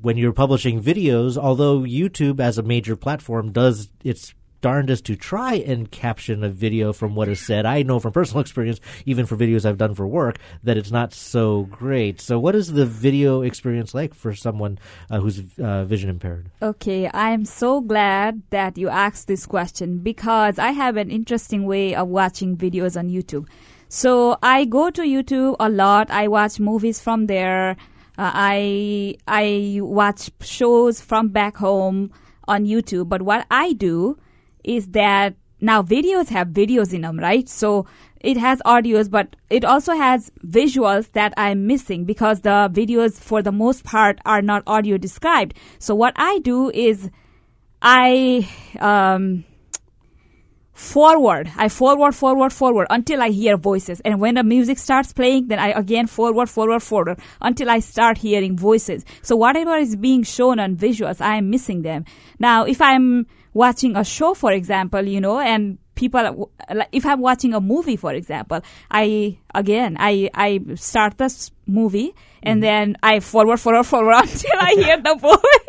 when 0.00 0.16
you're 0.16 0.32
publishing 0.32 0.82
videos, 0.82 1.36
although 1.36 1.80
YouTube 1.80 2.40
as 2.40 2.56
a 2.56 2.62
major 2.62 2.96
platform 2.96 3.52
does 3.52 3.90
its 4.04 4.32
darndest 4.60 5.04
to 5.06 5.16
try 5.16 5.54
and 5.54 5.90
caption 5.90 6.42
a 6.42 6.48
video 6.48 6.92
from 6.92 7.14
what 7.14 7.28
is 7.28 7.40
said. 7.40 7.66
I 7.66 7.82
know 7.82 8.00
from 8.00 8.12
personal 8.12 8.40
experience, 8.46 8.80
even 9.06 9.26
for 9.26 9.36
videos 9.36 9.64
I've 9.64 9.78
done 9.78 9.94
for 9.94 10.06
work, 10.06 10.38
that 10.64 10.76
it's 10.76 10.90
not 10.90 11.12
so 11.12 11.62
great. 11.70 12.20
So, 12.20 12.38
what 12.38 12.54
is 12.54 12.72
the 12.72 12.86
video 12.86 13.42
experience 13.42 13.94
like 13.94 14.14
for 14.14 14.34
someone 14.34 14.78
uh, 15.10 15.20
who's 15.20 15.42
uh, 15.58 15.84
vision 15.84 16.10
impaired? 16.10 16.50
Okay, 16.62 17.08
I 17.08 17.30
am 17.30 17.44
so 17.44 17.80
glad 17.80 18.42
that 18.50 18.78
you 18.78 18.88
asked 18.88 19.28
this 19.28 19.46
question 19.46 19.98
because 19.98 20.58
I 20.58 20.70
have 20.72 20.96
an 20.96 21.10
interesting 21.10 21.64
way 21.64 21.94
of 21.94 22.08
watching 22.08 22.56
videos 22.56 22.98
on 22.98 23.08
YouTube. 23.08 23.46
So, 23.88 24.38
I 24.42 24.64
go 24.64 24.90
to 24.90 25.02
YouTube 25.02 25.56
a 25.60 25.68
lot. 25.68 26.10
I 26.10 26.28
watch 26.28 26.60
movies 26.60 27.00
from 27.00 27.26
there. 27.26 27.76
Uh, 28.18 28.32
I 28.34 29.16
I 29.28 29.78
watch 29.80 30.30
shows 30.40 31.00
from 31.00 31.28
back 31.28 31.56
home 31.56 32.10
on 32.48 32.64
YouTube. 32.64 33.08
But 33.08 33.22
what 33.22 33.46
I 33.50 33.72
do 33.74 34.18
is 34.64 34.88
that 34.88 35.34
now 35.60 35.82
videos 35.82 36.28
have 36.28 36.48
videos 36.48 36.92
in 36.92 37.02
them, 37.02 37.18
right? 37.18 37.48
So 37.48 37.86
it 38.20 38.36
has 38.36 38.60
audios, 38.62 39.10
but 39.10 39.36
it 39.50 39.64
also 39.64 39.94
has 39.94 40.30
visuals 40.44 41.12
that 41.12 41.32
I'm 41.36 41.66
missing 41.66 42.04
because 42.04 42.40
the 42.40 42.70
videos, 42.72 43.18
for 43.18 43.42
the 43.42 43.52
most 43.52 43.84
part, 43.84 44.20
are 44.24 44.42
not 44.42 44.62
audio 44.66 44.98
described. 44.98 45.54
So 45.78 45.94
what 45.94 46.14
I 46.16 46.38
do 46.40 46.70
is 46.70 47.10
I 47.82 48.48
um, 48.80 49.44
forward, 50.78 51.50
I 51.56 51.68
forward, 51.68 52.14
forward, 52.14 52.52
forward 52.52 52.86
until 52.88 53.20
I 53.20 53.30
hear 53.30 53.56
voices. 53.56 54.00
And 54.04 54.20
when 54.20 54.36
the 54.36 54.44
music 54.44 54.78
starts 54.78 55.12
playing, 55.12 55.48
then 55.48 55.58
I 55.58 55.70
again 55.70 56.06
forward, 56.06 56.48
forward, 56.48 56.80
forward 56.80 57.18
until 57.40 57.68
I 57.68 57.80
start 57.80 58.16
hearing 58.18 58.56
voices. 58.56 59.04
So 59.22 59.34
whatever 59.34 59.76
is 59.76 59.96
being 59.96 60.22
shown 60.22 60.60
on 60.60 60.76
visuals, 60.76 61.20
I 61.20 61.36
am 61.36 61.50
missing 61.50 61.82
them. 61.82 62.04
Now, 62.38 62.64
if 62.64 62.80
I'm 62.80 63.26
watching 63.54 63.96
a 63.96 64.04
show, 64.04 64.34
for 64.34 64.52
example, 64.52 65.02
you 65.02 65.20
know, 65.20 65.40
and 65.40 65.78
people, 65.96 66.48
if 66.92 67.04
I'm 67.04 67.20
watching 67.20 67.54
a 67.54 67.60
movie, 67.60 67.96
for 67.96 68.14
example, 68.14 68.60
I, 68.88 69.38
again, 69.52 69.96
I, 69.98 70.30
I 70.32 70.60
start 70.76 71.18
this 71.18 71.50
movie 71.66 72.14
and 72.40 72.60
mm 72.60 72.62
then 72.62 72.96
I 73.02 73.18
forward, 73.18 73.58
forward, 73.58 73.82
forward 73.84 74.14
until 74.22 74.58
I 74.60 74.74
hear 74.76 74.96
the 75.02 75.16
voice. 75.16 75.67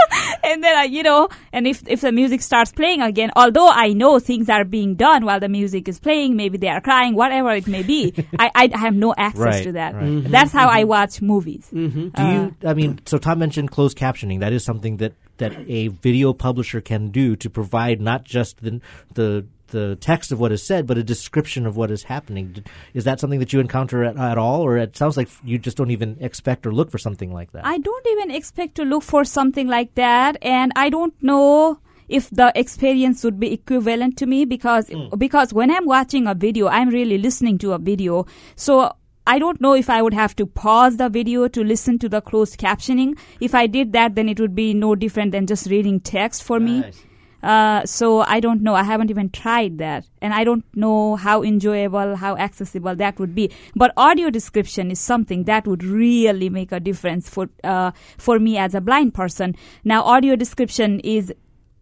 and 0.44 0.62
then 0.62 0.76
I, 0.76 0.84
you 0.84 1.02
know, 1.02 1.28
and 1.52 1.66
if 1.66 1.82
if 1.86 2.00
the 2.00 2.12
music 2.12 2.42
starts 2.42 2.72
playing 2.72 3.02
again, 3.02 3.30
although 3.36 3.68
I 3.68 3.92
know 3.92 4.18
things 4.18 4.48
are 4.48 4.64
being 4.64 4.94
done 4.94 5.24
while 5.24 5.40
the 5.40 5.48
music 5.48 5.88
is 5.88 5.98
playing, 5.98 6.36
maybe 6.36 6.58
they 6.58 6.68
are 6.68 6.80
crying, 6.80 7.14
whatever 7.14 7.52
it 7.52 7.66
may 7.66 7.82
be, 7.82 8.14
I, 8.38 8.50
I 8.54 8.78
have 8.78 8.94
no 8.94 9.14
access 9.16 9.44
right, 9.44 9.64
to 9.64 9.72
that. 9.72 9.94
Right. 9.94 10.04
Mm-hmm, 10.04 10.30
That's 10.30 10.52
how 10.52 10.68
mm-hmm. 10.68 10.78
I 10.78 10.84
watch 10.84 11.22
movies. 11.22 11.68
Mm-hmm. 11.72 12.08
Do 12.08 12.22
uh, 12.22 12.32
you? 12.32 12.56
I 12.64 12.74
mean, 12.74 13.00
so 13.06 13.18
Tom 13.18 13.38
mentioned 13.38 13.70
closed 13.70 13.96
captioning. 13.96 14.40
That 14.40 14.52
is 14.52 14.64
something 14.64 14.98
that 14.98 15.14
that 15.38 15.52
a 15.68 15.88
video 15.88 16.32
publisher 16.32 16.80
can 16.80 17.10
do 17.10 17.36
to 17.36 17.48
provide 17.50 18.00
not 18.00 18.24
just 18.24 18.60
the 18.62 18.80
the 19.14 19.46
the 19.68 19.96
text 20.00 20.32
of 20.32 20.40
what 20.40 20.52
is 20.52 20.62
said, 20.62 20.86
but 20.86 20.98
a 20.98 21.02
description 21.02 21.66
of 21.66 21.76
what 21.76 21.90
is 21.90 22.04
happening. 22.04 22.64
Is 22.94 23.04
that 23.04 23.20
something 23.20 23.38
that 23.38 23.52
you 23.52 23.60
encounter 23.60 24.04
at, 24.04 24.16
at, 24.16 24.38
all, 24.38 24.62
or 24.62 24.76
it 24.76 24.96
sounds 24.96 25.16
like 25.16 25.28
you 25.44 25.58
just 25.58 25.76
don't 25.76 25.90
even 25.90 26.16
expect 26.20 26.66
or 26.66 26.72
look 26.72 26.90
for 26.90 26.98
something 26.98 27.32
like 27.32 27.52
that? 27.52 27.64
I 27.64 27.78
don't 27.78 28.06
even 28.08 28.30
expect 28.30 28.74
to 28.76 28.84
look 28.84 29.02
for 29.02 29.24
something 29.24 29.68
like 29.68 29.94
that, 29.94 30.36
and 30.42 30.72
I 30.76 30.90
don't 30.90 31.14
know 31.22 31.80
if 32.08 32.30
the 32.30 32.52
experience 32.54 33.22
would 33.22 33.38
be 33.38 33.52
equivalent 33.52 34.16
to 34.18 34.26
me 34.26 34.44
because 34.44 34.88
mm. 34.88 35.18
because 35.18 35.52
when 35.52 35.70
I'm 35.70 35.86
watching 35.86 36.26
a 36.26 36.34
video, 36.34 36.68
I'm 36.68 36.88
really 36.88 37.18
listening 37.18 37.58
to 37.58 37.72
a 37.72 37.78
video, 37.78 38.26
so. 38.56 38.94
I 39.30 39.38
don't 39.38 39.60
know 39.60 39.74
if 39.74 39.90
I 39.90 40.00
would 40.00 40.14
have 40.14 40.34
to 40.36 40.46
pause 40.46 40.96
the 40.96 41.10
video 41.10 41.48
to 41.48 41.62
listen 41.62 41.98
to 41.98 42.08
the 42.08 42.22
closed 42.22 42.58
captioning. 42.58 43.18
If 43.40 43.54
I 43.54 43.66
did 43.66 43.92
that, 43.92 44.14
then 44.14 44.26
it 44.26 44.40
would 44.40 44.54
be 44.54 44.72
no 44.72 44.94
different 44.94 45.32
than 45.32 45.46
just 45.46 45.66
reading 45.66 46.00
text 46.00 46.42
for 46.42 46.58
nice. 46.58 46.96
me. 46.96 47.07
Uh, 47.42 47.84
so 47.84 48.20
I 48.20 48.40
don't 48.40 48.62
know. 48.62 48.74
I 48.74 48.82
haven't 48.82 49.10
even 49.10 49.30
tried 49.30 49.78
that, 49.78 50.08
and 50.20 50.34
I 50.34 50.44
don't 50.44 50.64
know 50.74 51.16
how 51.16 51.42
enjoyable, 51.42 52.16
how 52.16 52.36
accessible 52.36 52.96
that 52.96 53.18
would 53.18 53.34
be. 53.34 53.50
But 53.76 53.92
audio 53.96 54.30
description 54.30 54.90
is 54.90 54.98
something 54.98 55.44
that 55.44 55.66
would 55.66 55.84
really 55.84 56.50
make 56.50 56.72
a 56.72 56.80
difference 56.80 57.28
for 57.28 57.48
uh, 57.62 57.92
for 58.16 58.38
me 58.38 58.58
as 58.58 58.74
a 58.74 58.80
blind 58.80 59.14
person. 59.14 59.54
Now, 59.84 60.02
audio 60.02 60.34
description 60.34 61.00
is, 61.00 61.32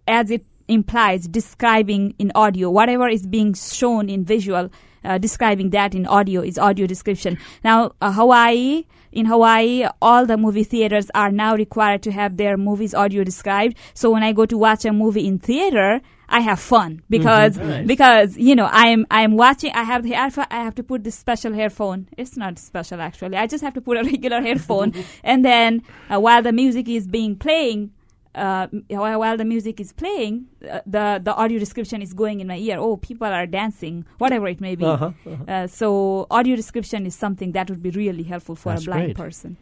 as 0.06 0.30
it 0.30 0.44
implies, 0.68 1.26
describing 1.26 2.14
in 2.18 2.32
audio 2.34 2.70
whatever 2.70 3.08
is 3.08 3.26
being 3.26 3.54
shown 3.54 4.10
in 4.10 4.24
visual 4.24 4.70
uh, 5.06 5.18
describing 5.18 5.70
that 5.70 5.94
in 5.94 6.06
audio 6.06 6.42
is 6.42 6.58
audio 6.58 6.86
description. 6.86 7.38
Now, 7.62 7.92
uh, 8.00 8.12
Hawaii, 8.12 8.84
in 9.16 9.24
Hawaii, 9.26 9.86
all 10.02 10.26
the 10.26 10.36
movie 10.36 10.62
theaters 10.62 11.10
are 11.14 11.32
now 11.32 11.56
required 11.56 12.02
to 12.02 12.12
have 12.12 12.36
their 12.36 12.58
movies 12.58 12.94
audio 12.94 13.24
described. 13.24 13.78
So 13.94 14.10
when 14.10 14.22
I 14.22 14.32
go 14.32 14.44
to 14.44 14.58
watch 14.58 14.84
a 14.84 14.92
movie 14.92 15.26
in 15.26 15.38
theater, 15.38 16.02
I 16.28 16.40
have 16.40 16.60
fun 16.60 17.02
because 17.08 17.56
mm-hmm. 17.56 17.68
nice. 17.68 17.86
because 17.86 18.36
you 18.36 18.54
know 18.54 18.68
I'm 18.70 19.06
I'm 19.10 19.36
watching. 19.36 19.72
I 19.72 19.84
have 19.84 20.02
the 20.02 20.14
I 20.14 20.28
have 20.50 20.74
to 20.74 20.82
put 20.82 21.04
this 21.04 21.14
special 21.14 21.54
headphone. 21.54 22.08
It's 22.18 22.36
not 22.36 22.58
special 22.58 23.00
actually. 23.00 23.36
I 23.36 23.46
just 23.46 23.64
have 23.64 23.74
to 23.74 23.80
put 23.80 23.96
a 23.96 24.04
regular 24.12 24.42
headphone, 24.42 24.92
and 25.24 25.44
then 25.44 25.82
uh, 26.12 26.20
while 26.20 26.42
the 26.42 26.52
music 26.52 26.88
is 26.88 27.06
being 27.06 27.36
playing, 27.36 27.92
uh, 28.36 28.66
while 28.88 29.36
the 29.36 29.44
music 29.44 29.80
is 29.80 29.92
playing, 29.92 30.46
uh, 30.70 30.80
the 30.86 31.20
the 31.22 31.34
audio 31.34 31.58
description 31.58 32.02
is 32.02 32.12
going 32.12 32.40
in 32.40 32.46
my 32.46 32.58
ear. 32.58 32.78
Oh, 32.78 32.96
people 32.96 33.26
are 33.26 33.46
dancing, 33.46 34.04
whatever 34.18 34.46
it 34.48 34.60
may 34.60 34.74
be. 34.76 34.84
Uh-huh, 34.84 35.12
uh-huh. 35.26 35.52
Uh, 35.52 35.66
so 35.66 36.26
audio 36.30 36.54
description 36.56 37.06
is 37.06 37.14
something 37.14 37.52
that 37.52 37.70
would 37.70 37.82
be 37.82 37.90
really 37.90 38.22
helpful 38.24 38.54
for 38.54 38.70
That's 38.72 38.82
a 38.82 38.90
blind 38.90 39.06
great. 39.06 39.16
person. 39.16 39.56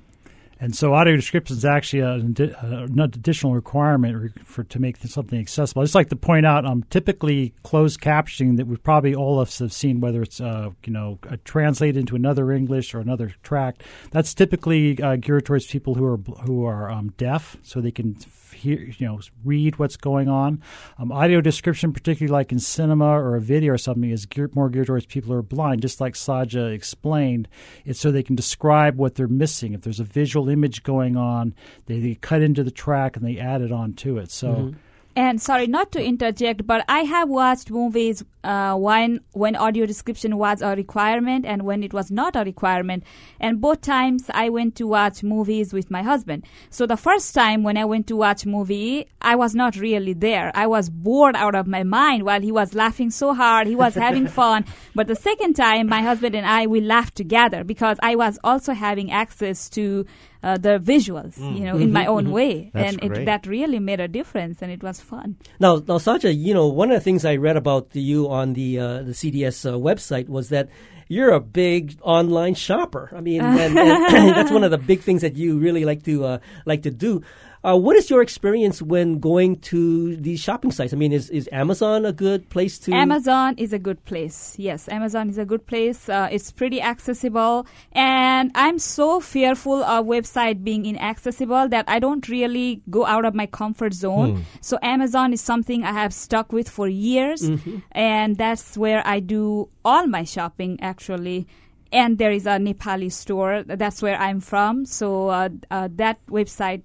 And 0.65 0.75
so 0.75 0.95
audio 0.95 1.15
description 1.15 1.59
is 1.59 1.67
actually 1.67 2.01
an, 2.01 2.35
an 2.39 2.99
additional 2.99 3.53
requirement 3.53 4.47
for 4.47 4.65
to 4.65 4.81
make 4.81 4.97
something 4.97 5.39
accessible. 5.39 5.83
I 5.83 5.85
just 5.85 5.95
like 5.95 6.09
to 6.09 6.17
point 6.17 6.47
out, 6.47 6.65
um, 6.65 6.85
typically 6.89 7.53
closed 7.65 8.01
captioning 8.01 8.57
that 8.57 8.67
we 8.67 8.79
probably 8.79 9.15
all 9.15 9.41
of 9.41 9.49
us 9.49 9.59
have 9.59 9.75
seen, 9.75 10.01
whether 10.01 10.23
it's 10.23 10.41
uh, 10.41 10.71
you 10.87 10.93
know 10.95 11.19
translated 11.45 11.99
into 11.99 12.17
another 12.17 12.51
English 12.51 12.95
or 12.95 13.01
another 13.01 13.35
track, 13.43 13.83
that's 14.11 14.33
typically 14.33 14.99
uh, 15.03 15.17
geared 15.17 15.45
towards 15.45 15.67
people 15.67 15.97
who 15.97 16.07
are 16.07 16.17
who 16.47 16.65
are 16.65 16.91
um, 16.91 17.13
deaf, 17.19 17.59
so 17.63 17.83
they 17.83 17.91
can 17.91 18.17
hear, 18.55 18.81
you 18.81 19.07
know, 19.07 19.21
read 19.45 19.79
what's 19.79 19.97
going 19.97 20.29
on. 20.29 20.63
Um, 20.99 21.13
audio 21.13 21.41
description, 21.41 21.93
particularly 21.93 22.33
like 22.33 22.53
in 22.53 22.59
cinema 22.59 23.07
or 23.07 23.37
a 23.37 23.41
video 23.41 23.75
or 23.75 23.79
something, 23.79 24.11
is 24.11 24.27
geared, 24.27 24.57
more 24.57 24.71
geared 24.71 24.87
towards 24.87 25.07
people 25.07 25.33
who 25.33 25.39
are 25.39 25.43
blind. 25.43 25.83
Just 25.83 26.01
like 26.01 26.15
Saja 26.15 26.73
explained, 26.73 27.49
it's 27.85 28.01
so 28.01 28.11
they 28.11 28.23
can 28.23 28.37
describe 28.37 28.97
what 28.97 29.15
they're 29.15 29.29
missing. 29.29 29.75
If 29.75 29.83
there's 29.83 30.01
a 30.01 30.05
visual 30.05 30.49
image 30.55 30.83
going 30.83 31.19
on, 31.19 31.55
they, 31.85 32.01
they 32.01 32.15
cut 32.15 32.41
into 32.41 32.65
the 32.65 32.71
track 32.71 33.17
and 33.17 33.27
they 33.27 33.39
add 33.39 33.61
it 33.61 33.71
on 33.71 33.93
to 33.95 34.17
it. 34.17 34.31
So. 34.31 34.49
Mm-hmm. 34.49 34.79
And 35.17 35.41
sorry, 35.41 35.69
not 35.69 35.93
to 35.93 36.05
interject, 36.05 36.67
but 36.67 36.85
I 36.89 37.01
have 37.01 37.29
watched 37.29 37.71
movies 37.71 38.25
uh, 38.43 38.75
when 38.75 39.21
when 39.33 39.55
audio 39.55 39.87
description 39.87 40.37
was 40.37 40.61
a 40.61 40.75
requirement 40.75 41.47
and 41.47 41.63
when 41.63 41.85
it 41.85 41.95
was 41.95 42.11
not 42.11 42.35
a 42.35 42.43
requirement. 42.43 43.05
And 43.39 43.61
both 43.61 43.81
times 43.81 44.25
I 44.35 44.49
went 44.49 44.75
to 44.77 44.89
watch 44.89 45.23
movies 45.23 45.73
with 45.73 45.89
my 45.89 46.03
husband. 46.03 46.45
So 46.69 46.85
the 46.85 46.97
first 46.97 47.33
time 47.33 47.63
when 47.63 47.77
I 47.77 47.85
went 47.85 48.09
to 48.09 48.17
watch 48.17 48.45
movie, 48.45 49.07
I 49.23 49.37
was 49.37 49.55
not 49.55 49.77
really 49.77 50.15
there. 50.15 50.51
I 50.53 50.67
was 50.67 50.91
bored 50.91 51.37
out 51.37 51.55
of 51.55 51.69
my 51.69 51.85
mind 51.85 52.25
while 52.25 52.41
he 52.41 52.51
was 52.51 52.75
laughing 52.75 53.11
so 53.11 53.35
hard. 53.35 53.69
He 53.69 53.77
was 53.77 53.95
having 53.95 54.27
fun. 54.43 54.65
But 54.97 55.07
the 55.07 55.17
second 55.17 55.55
time, 55.55 55.89
my 55.89 56.03
husband 56.03 56.35
and 56.35 56.45
I 56.45 56.67
we 56.67 56.81
laughed 56.81 57.15
together 57.15 57.63
because 57.63 57.99
I 58.03 58.17
was 58.17 58.37
also 58.43 58.73
having 58.73 59.13
access 59.13 59.71
to 59.71 60.07
uh, 60.45 60.59
the 60.59 60.79
visuals, 60.79 61.35
Mm. 61.41 61.59
you 61.59 61.65
know, 61.65 61.77
in 61.79 61.91
my 61.91 62.05
own 62.05 62.31
way, 62.31 62.71
That's 62.75 62.97
and 63.01 63.17
it, 63.17 63.25
that 63.25 63.47
really 63.47 63.79
made 63.81 63.99
a 63.99 64.09
difference, 64.09 64.61
and 64.61 64.71
it 64.71 64.83
was 64.83 65.01
fun. 65.01 65.37
Now, 65.59 65.77
now, 65.77 65.97
Saja, 65.97 66.29
you 66.29 66.53
know, 66.53 66.69
one 66.69 66.91
of 66.93 66.97
the 66.99 67.05
things 67.05 67.25
I 67.25 67.37
read 67.37 67.57
about 67.57 67.89
you 67.97 68.29
on 68.29 68.53
the 68.53 68.79
uh, 68.79 69.03
the 69.09 69.13
CDS 69.17 69.65
uh, 69.65 69.81
website 69.81 70.29
was 70.29 70.51
that 70.51 70.69
you're 71.09 71.33
a 71.33 71.41
big 71.41 71.97
online 72.03 72.55
shopper. 72.55 73.11
I 73.17 73.21
mean, 73.21 73.41
and, 73.41 73.79
and 73.79 74.29
that's 74.37 74.53
one 74.53 74.65
of 74.65 74.71
the 74.71 74.79
big 74.79 75.01
things 75.01 75.23
that 75.23 75.37
you 75.37 75.59
really 75.59 75.85
like 75.85 76.03
to 76.05 76.25
uh, 76.25 76.39
like 76.67 76.83
to 76.83 76.91
do. 76.91 77.23
Uh, 77.65 77.77
what 77.77 77.97
is 77.97 78.11
your 78.11 78.21
experience 78.21 78.83
when 78.83 79.19
going 79.19 79.57
to 79.57 80.17
these 80.17 80.39
shopping 80.39 80.71
sites? 80.71 80.93
I 80.93 80.97
mean, 80.97 81.13
is, 81.13 81.31
is 81.31 81.49
Amazon 81.51 82.05
a 82.05 82.13
good 82.13 82.51
place 82.51 82.79
to? 82.81 82.93
Amazon 82.93 83.55
is 83.57 83.73
a 83.73 83.79
good 83.79 84.05
place. 84.05 84.55
Yes, 84.59 84.87
Amazon 84.89 85.31
is 85.31 85.39
a 85.39 85.47
good 85.47 85.67
place. 85.67 86.09
Uh, 86.09 86.29
it's 86.31 86.53
pretty 86.53 86.83
accessible, 86.83 87.67
and 87.93 88.51
I'm 88.55 88.79
so 88.79 89.19
fearful 89.21 89.83
of 89.83 90.05
website 90.05 90.63
being 90.63 90.85
inaccessible 90.85 91.69
that 91.71 91.87
I 91.89 92.01
don't 92.01 92.29
really 92.29 92.83
go 92.91 93.07
out 93.07 93.25
of 93.25 93.35
my 93.35 93.47
comfort 93.47 93.95
zone. 93.95 94.45
So 94.61 94.79
Amazon 94.83 95.33
is 95.33 95.41
something 95.41 95.85
I 95.85 95.93
have 95.93 96.13
stuck 96.13 96.53
with 96.53 96.69
for 96.69 96.87
years, 96.87 97.49
and 97.93 98.37
that's 98.37 98.77
where 98.77 99.03
I 99.07 99.21
do 99.21 99.71
all 99.85 100.07
my 100.07 100.25
shopping 100.25 100.79
actually. 100.83 101.47
And 101.93 102.19
there 102.19 102.33
is 102.33 102.45
a 102.45 102.59
Nepali 102.59 103.11
store. 103.13 103.63
That's 103.63 104.03
where 104.03 104.19
I'm 104.19 104.41
from. 104.41 104.85
So 104.85 105.29
uh, 105.29 105.49
uh, 105.71 105.89
that 105.95 106.19
website 106.27 106.83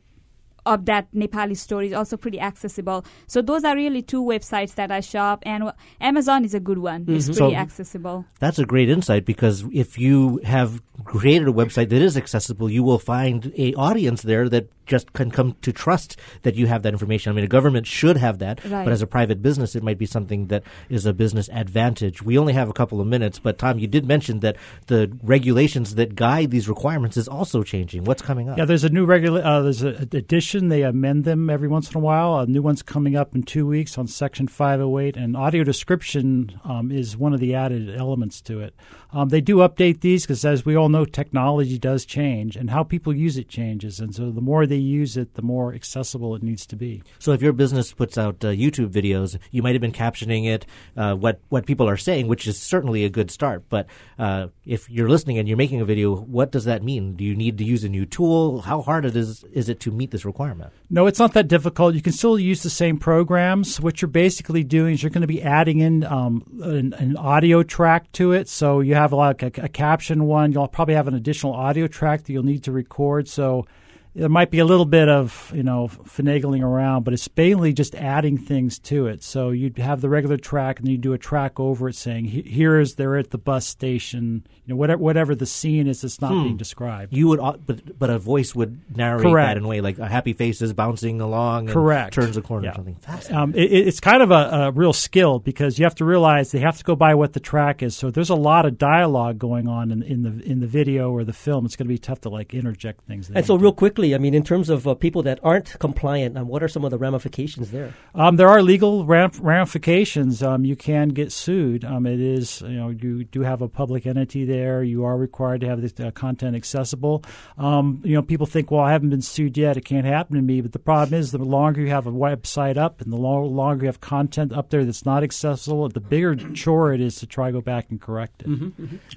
of 0.69 0.85
that 0.85 1.11
Nepali 1.13 1.57
store 1.57 1.83
is 1.83 1.93
also 1.93 2.15
pretty 2.15 2.39
accessible. 2.39 3.03
So 3.27 3.41
those 3.41 3.63
are 3.63 3.75
really 3.75 4.01
two 4.01 4.23
websites 4.23 4.75
that 4.75 4.91
I 4.91 4.99
shop, 4.99 5.43
and 5.45 5.71
Amazon 5.99 6.45
is 6.45 6.53
a 6.53 6.59
good 6.59 6.77
one. 6.77 7.05
It's 7.07 7.25
mm-hmm. 7.25 7.37
pretty 7.37 7.55
So- 7.55 7.59
accessible. 7.59 8.25
That's 8.39 8.59
a 8.59 8.65
great 8.65 8.89
insight 8.89 9.25
because 9.25 9.65
if 9.73 9.97
you 9.97 10.39
have 10.43 10.81
created 11.03 11.47
a 11.47 11.51
website 11.51 11.89
that 11.89 12.01
is 12.01 12.15
accessible, 12.15 12.69
you 12.69 12.83
will 12.83 12.99
find 12.99 13.51
a 13.57 13.73
audience 13.73 14.21
there 14.21 14.47
that 14.49 14.69
just 14.89 15.13
can 15.13 15.31
come 15.31 15.55
to 15.61 15.71
trust 15.71 16.17
that 16.41 16.55
you 16.55 16.67
have 16.67 16.81
that 16.83 16.91
information. 16.93 17.31
I 17.31 17.35
mean, 17.35 17.45
a 17.45 17.47
government 17.47 17.87
should 17.87 18.17
have 18.17 18.39
that, 18.39 18.59
Right. 18.65 18.83
but 18.83 18.91
as 18.91 19.01
a 19.01 19.07
private 19.07 19.41
business, 19.41 19.75
it 19.75 19.83
might 19.83 19.97
be 19.97 20.05
something 20.05 20.47
that 20.47 20.63
is 20.89 21.05
a 21.05 21.13
business 21.13 21.47
advantage. 21.53 22.21
We 22.21 22.37
only 22.37 22.53
have 22.53 22.67
a 22.69 22.73
couple 22.73 22.99
of 22.99 23.07
minutes, 23.07 23.39
but 23.39 23.57
Tom, 23.57 23.79
you 23.79 23.87
did 23.87 24.05
mention 24.05 24.39
that 24.41 24.57
the 24.87 25.09
regulations 25.23 25.95
that 25.95 26.15
guide 26.15 26.51
these 26.51 26.67
requirements 26.67 27.15
is 27.15 27.27
also 27.27 27.63
changing. 27.63 28.03
What's 28.03 28.21
coming 28.23 28.49
up? 28.49 28.57
Yeah, 28.57 28.65
there's 28.65 28.83
a 28.83 28.89
new 28.89 29.05
regula- 29.05 29.41
uh, 29.41 29.61
There's 29.61 29.83
an 29.83 30.09
addition. 30.11 30.69
They 30.69 30.81
amend 30.83 31.23
them 31.23 31.49
every 31.49 31.67
once 31.67 31.89
in 31.91 31.95
a 31.97 31.99
while. 31.99 32.39
A 32.39 32.47
new 32.47 32.61
one's 32.61 32.81
coming 32.81 33.15
up 33.15 33.35
in 33.35 33.43
two 33.43 33.67
weeks 33.67 33.97
on 33.97 34.07
Section 34.07 34.47
508, 34.47 35.15
and 35.15 35.37
audio 35.37 35.63
description 35.63 36.59
um, 36.65 36.91
is 36.91 37.15
one 37.15 37.33
of 37.33 37.39
the 37.39 37.53
added 37.53 37.95
elements 37.95 38.41
to 38.41 38.59
it. 38.61 38.73
Um, 39.11 39.29
they 39.29 39.41
do 39.41 39.57
update 39.57 40.01
these 40.01 40.23
because, 40.23 40.45
as 40.45 40.65
we 40.65 40.75
all 40.75 40.89
know, 40.89 41.05
technology 41.05 41.77
does 41.77 42.05
change, 42.05 42.55
and 42.55 42.69
how 42.69 42.83
people 42.83 43.15
use 43.15 43.37
it 43.37 43.49
changes. 43.49 43.99
And 43.99 44.13
so, 44.13 44.31
the 44.31 44.41
more 44.41 44.65
they 44.65 44.75
use 44.75 45.17
it, 45.17 45.33
the 45.33 45.41
more 45.41 45.73
accessible 45.73 46.35
it 46.35 46.43
needs 46.43 46.65
to 46.67 46.75
be. 46.75 47.01
So 47.17 47.31
if 47.31 47.41
your 47.41 47.53
business 47.53 47.91
puts 47.91 48.17
out 48.17 48.43
uh, 48.43 48.49
YouTube 48.49 48.89
videos, 48.89 49.37
you 49.51 49.61
might 49.61 49.73
have 49.73 49.81
been 49.81 49.91
captioning 49.91 50.47
it, 50.47 50.65
uh, 50.95 51.15
what 51.15 51.41
what 51.49 51.65
people 51.65 51.89
are 51.89 51.97
saying, 51.97 52.27
which 52.27 52.47
is 52.47 52.59
certainly 52.59 53.03
a 53.03 53.09
good 53.09 53.31
start. 53.31 53.63
But 53.69 53.87
uh, 54.17 54.47
if 54.65 54.89
you're 54.89 55.09
listening 55.09 55.37
and 55.37 55.47
you're 55.47 55.57
making 55.57 55.81
a 55.81 55.85
video, 55.85 56.15
what 56.15 56.51
does 56.51 56.65
that 56.65 56.83
mean? 56.83 57.15
Do 57.15 57.23
you 57.23 57.35
need 57.35 57.57
to 57.57 57.63
use 57.63 57.83
a 57.83 57.89
new 57.89 58.05
tool? 58.05 58.61
How 58.61 58.81
hard 58.81 59.05
it 59.05 59.15
is 59.15 59.43
is 59.51 59.69
it 59.69 59.79
to 59.81 59.91
meet 59.91 60.11
this 60.11 60.25
requirement? 60.25 60.71
No, 60.89 61.07
it's 61.07 61.19
not 61.19 61.33
that 61.33 61.47
difficult. 61.47 61.95
You 61.95 62.01
can 62.01 62.13
still 62.13 62.39
use 62.39 62.63
the 62.63 62.69
same 62.69 62.97
programs. 62.97 63.79
What 63.79 64.01
you're 64.01 64.09
basically 64.09 64.63
doing 64.63 64.93
is 64.93 65.03
you're 65.03 65.09
going 65.09 65.21
to 65.21 65.27
be 65.27 65.41
adding 65.41 65.79
in 65.79 66.03
um, 66.03 66.43
an, 66.63 66.93
an 66.93 67.17
audio 67.17 67.63
track 67.63 68.11
to 68.13 68.31
it. 68.31 68.47
So 68.49 68.79
you 68.79 68.95
have 68.99 69.13
like 69.13 69.41
a, 69.43 69.51
a 69.63 69.69
caption 69.69 70.25
one. 70.25 70.51
You'll 70.51 70.67
probably 70.67 70.95
have 70.95 71.07
an 71.07 71.15
additional 71.15 71.53
audio 71.53 71.87
track 71.87 72.23
that 72.23 72.33
you'll 72.33 72.43
need 72.43 72.63
to 72.63 72.71
record. 72.71 73.27
So 73.27 73.65
there 74.15 74.27
might 74.29 74.49
be 74.51 74.59
a 74.59 74.65
little 74.65 74.85
bit 74.85 75.07
of 75.07 75.51
you 75.55 75.63
know 75.63 75.87
finagling 75.87 76.63
around, 76.63 77.03
but 77.03 77.13
it's 77.13 77.29
mainly 77.37 77.73
just 77.73 77.95
adding 77.95 78.37
things 78.37 78.79
to 78.79 79.07
it. 79.07 79.23
So 79.23 79.51
you'd 79.51 79.77
have 79.77 80.01
the 80.01 80.09
regular 80.09 80.37
track, 80.37 80.79
and 80.79 80.87
then 80.87 80.91
you 80.93 80.97
do 80.97 81.13
a 81.13 81.17
track 81.17 81.59
over 81.59 81.89
it 81.89 81.95
saying, 81.95 82.25
"Here 82.25 82.79
is 82.79 82.95
they're 82.95 83.17
at 83.17 83.29
the 83.31 83.37
bus 83.37 83.65
station." 83.65 84.43
You 84.65 84.73
know, 84.73 84.77
whatever 84.77 85.01
whatever 85.01 85.35
the 85.35 85.45
scene 85.45 85.87
is 85.87 86.01
that's 86.01 86.21
not 86.21 86.31
being 86.31 86.57
described. 86.57 87.13
You 87.15 87.27
would, 87.29 87.39
but 87.65 87.97
but 87.97 88.09
a 88.09 88.19
voice 88.19 88.53
would 88.53 88.79
narrate 88.95 89.23
Correct. 89.23 89.47
that 89.49 89.57
in 89.57 89.63
a 89.63 89.67
way 89.67 89.81
like 89.81 89.97
a 89.99 90.07
happy 90.07 90.33
face 90.33 90.61
is 90.61 90.73
bouncing 90.73 91.21
along, 91.21 91.65
and 91.65 91.73
Correct. 91.73 92.13
turns 92.13 92.37
a 92.37 92.41
corner, 92.41 92.65
Yeah. 92.65 92.71
or 92.71 92.75
something. 92.75 92.95
Fascinating. 92.95 93.37
Um, 93.37 93.53
it- 93.55 93.71
it's 93.89 93.99
kind 93.99 94.21
of 94.21 94.31
a, 94.31 94.49
a 94.67 94.71
real 94.71 94.93
skill 94.93 95.39
because 95.39 95.79
you 95.79 95.85
have 95.85 95.95
to 95.95 96.05
realize 96.05 96.51
they 96.51 96.59
have 96.59 96.77
to 96.77 96.83
go 96.83 96.95
by 96.95 97.15
what 97.15 97.33
the 97.33 97.39
track 97.39 97.81
is. 97.81 97.95
So 97.95 98.11
there's 98.11 98.29
a 98.29 98.35
lot 98.35 98.65
of 98.65 98.77
dialogue 98.77 99.39
going 99.39 99.67
on 99.67 99.91
in, 99.91 100.03
in 100.03 100.23
the 100.23 100.43
in 100.43 100.59
the 100.59 100.67
video 100.67 101.11
or 101.11 101.23
the 101.23 101.33
film. 101.33 101.65
It's 101.65 101.75
going 101.75 101.87
to 101.87 101.93
be 101.93 101.97
tough 101.97 102.21
to 102.21 102.29
like 102.29 102.53
interject 102.53 103.01
things. 103.05 103.31
And 103.33 103.45
so, 103.45 103.55
real 103.55 103.71
quickly, 103.73 103.98
I 104.15 104.17
mean, 104.17 104.33
in 104.33 104.43
terms 104.43 104.69
of 104.69 104.87
uh, 104.87 104.95
people 104.95 105.21
that 105.23 105.39
aren't 105.43 105.77
compliant, 105.79 106.37
um, 106.37 106.47
what 106.47 106.63
are 106.63 106.67
some 106.67 106.83
of 106.85 106.91
the 106.91 106.97
ramifications 106.97 107.71
there? 107.71 107.93
Um, 108.15 108.37
there 108.37 108.47
are 108.49 108.61
legal 108.61 109.05
ram- 109.05 109.31
ramifications. 109.39 110.41
Um, 110.41 110.65
you 110.65 110.75
can 110.75 111.09
get 111.09 111.31
sued. 111.31 111.83
Um, 111.83 112.05
it 112.05 112.19
is, 112.19 112.61
you 112.61 112.69
know, 112.69 112.89
you 112.89 113.23
do 113.23 113.41
have 113.41 113.61
a 113.61 113.67
public 113.67 114.05
entity 114.05 114.45
there. 114.45 114.83
You 114.83 115.03
are 115.03 115.17
required 115.17 115.61
to 115.61 115.67
have 115.67 115.81
this 115.81 115.93
uh, 115.99 116.11
content 116.11 116.55
accessible. 116.55 117.23
Um, 117.57 118.01
you 118.03 118.15
know, 118.15 118.21
people 118.21 118.47
think, 118.47 118.71
well, 118.71 118.81
I 118.81 118.91
haven't 118.91 119.09
been 119.09 119.21
sued 119.21 119.57
yet. 119.57 119.77
It 119.77 119.85
can't 119.85 120.05
happen 120.05 120.35
to 120.35 120.41
me. 120.41 120.61
But 120.61 120.71
the 120.71 120.79
problem 120.79 121.19
is, 121.19 121.31
the 121.31 121.37
longer 121.37 121.81
you 121.81 121.89
have 121.89 122.07
a 122.07 122.11
website 122.11 122.77
up 122.77 123.01
and 123.01 123.11
the 123.11 123.17
lo- 123.17 123.45
longer 123.45 123.83
you 123.83 123.87
have 123.87 124.01
content 124.01 124.53
up 124.53 124.69
there 124.69 124.85
that's 124.85 125.05
not 125.05 125.23
accessible, 125.23 125.87
the 125.89 125.99
bigger 125.99 126.35
chore 126.35 126.93
it 126.93 127.01
is 127.01 127.15
to 127.17 127.27
try 127.27 127.47
to 127.47 127.53
go 127.53 127.61
back 127.61 127.87
and 127.89 127.99
correct 127.99 128.43
it. 128.43 128.47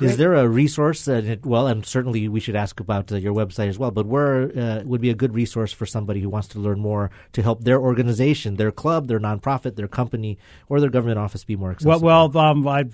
Is 0.00 0.16
there 0.16 0.34
a 0.34 0.48
resource 0.48 1.04
that, 1.04 1.24
it, 1.24 1.46
well, 1.46 1.66
and 1.66 1.84
certainly 1.86 2.28
we 2.28 2.40
should 2.40 2.56
ask 2.56 2.80
about 2.80 3.12
uh, 3.12 3.16
your 3.16 3.34
website 3.34 3.68
as 3.68 3.78
well, 3.78 3.90
but 3.90 4.06
where 4.06 4.50
uh, 4.80 4.84
would 4.84 5.00
be 5.00 5.10
a 5.10 5.14
good 5.14 5.34
resource 5.34 5.72
for 5.72 5.86
somebody 5.86 6.20
who 6.20 6.28
wants 6.28 6.48
to 6.48 6.58
learn 6.58 6.80
more 6.80 7.10
to 7.32 7.42
help 7.42 7.64
their 7.64 7.80
organization, 7.80 8.56
their 8.56 8.70
club, 8.72 9.06
their 9.08 9.20
nonprofit, 9.20 9.76
their 9.76 9.88
company, 9.88 10.38
or 10.68 10.80
their 10.80 10.90
government 10.90 11.18
office 11.18 11.44
be 11.44 11.56
more 11.56 11.70
accessible? 11.72 12.00
Well, 12.06 12.28
well, 12.30 12.44
um, 12.44 12.66
I'd, 12.68 12.92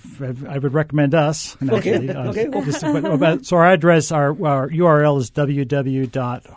I 0.48 0.58
would 0.58 0.74
recommend 0.74 1.14
us. 1.14 1.56
Okay, 1.68 1.94
actually. 1.94 2.10
Uh, 2.10 2.30
okay, 2.30 2.48
just- 2.64 2.80
but- 2.82 3.18
but- 3.20 3.46
so 3.46 3.56
our 3.56 3.66
address, 3.66 4.10
our, 4.12 4.28
our 4.46 4.68
URL 4.68 5.18
is 5.18 5.30
www.cds, 5.30 6.48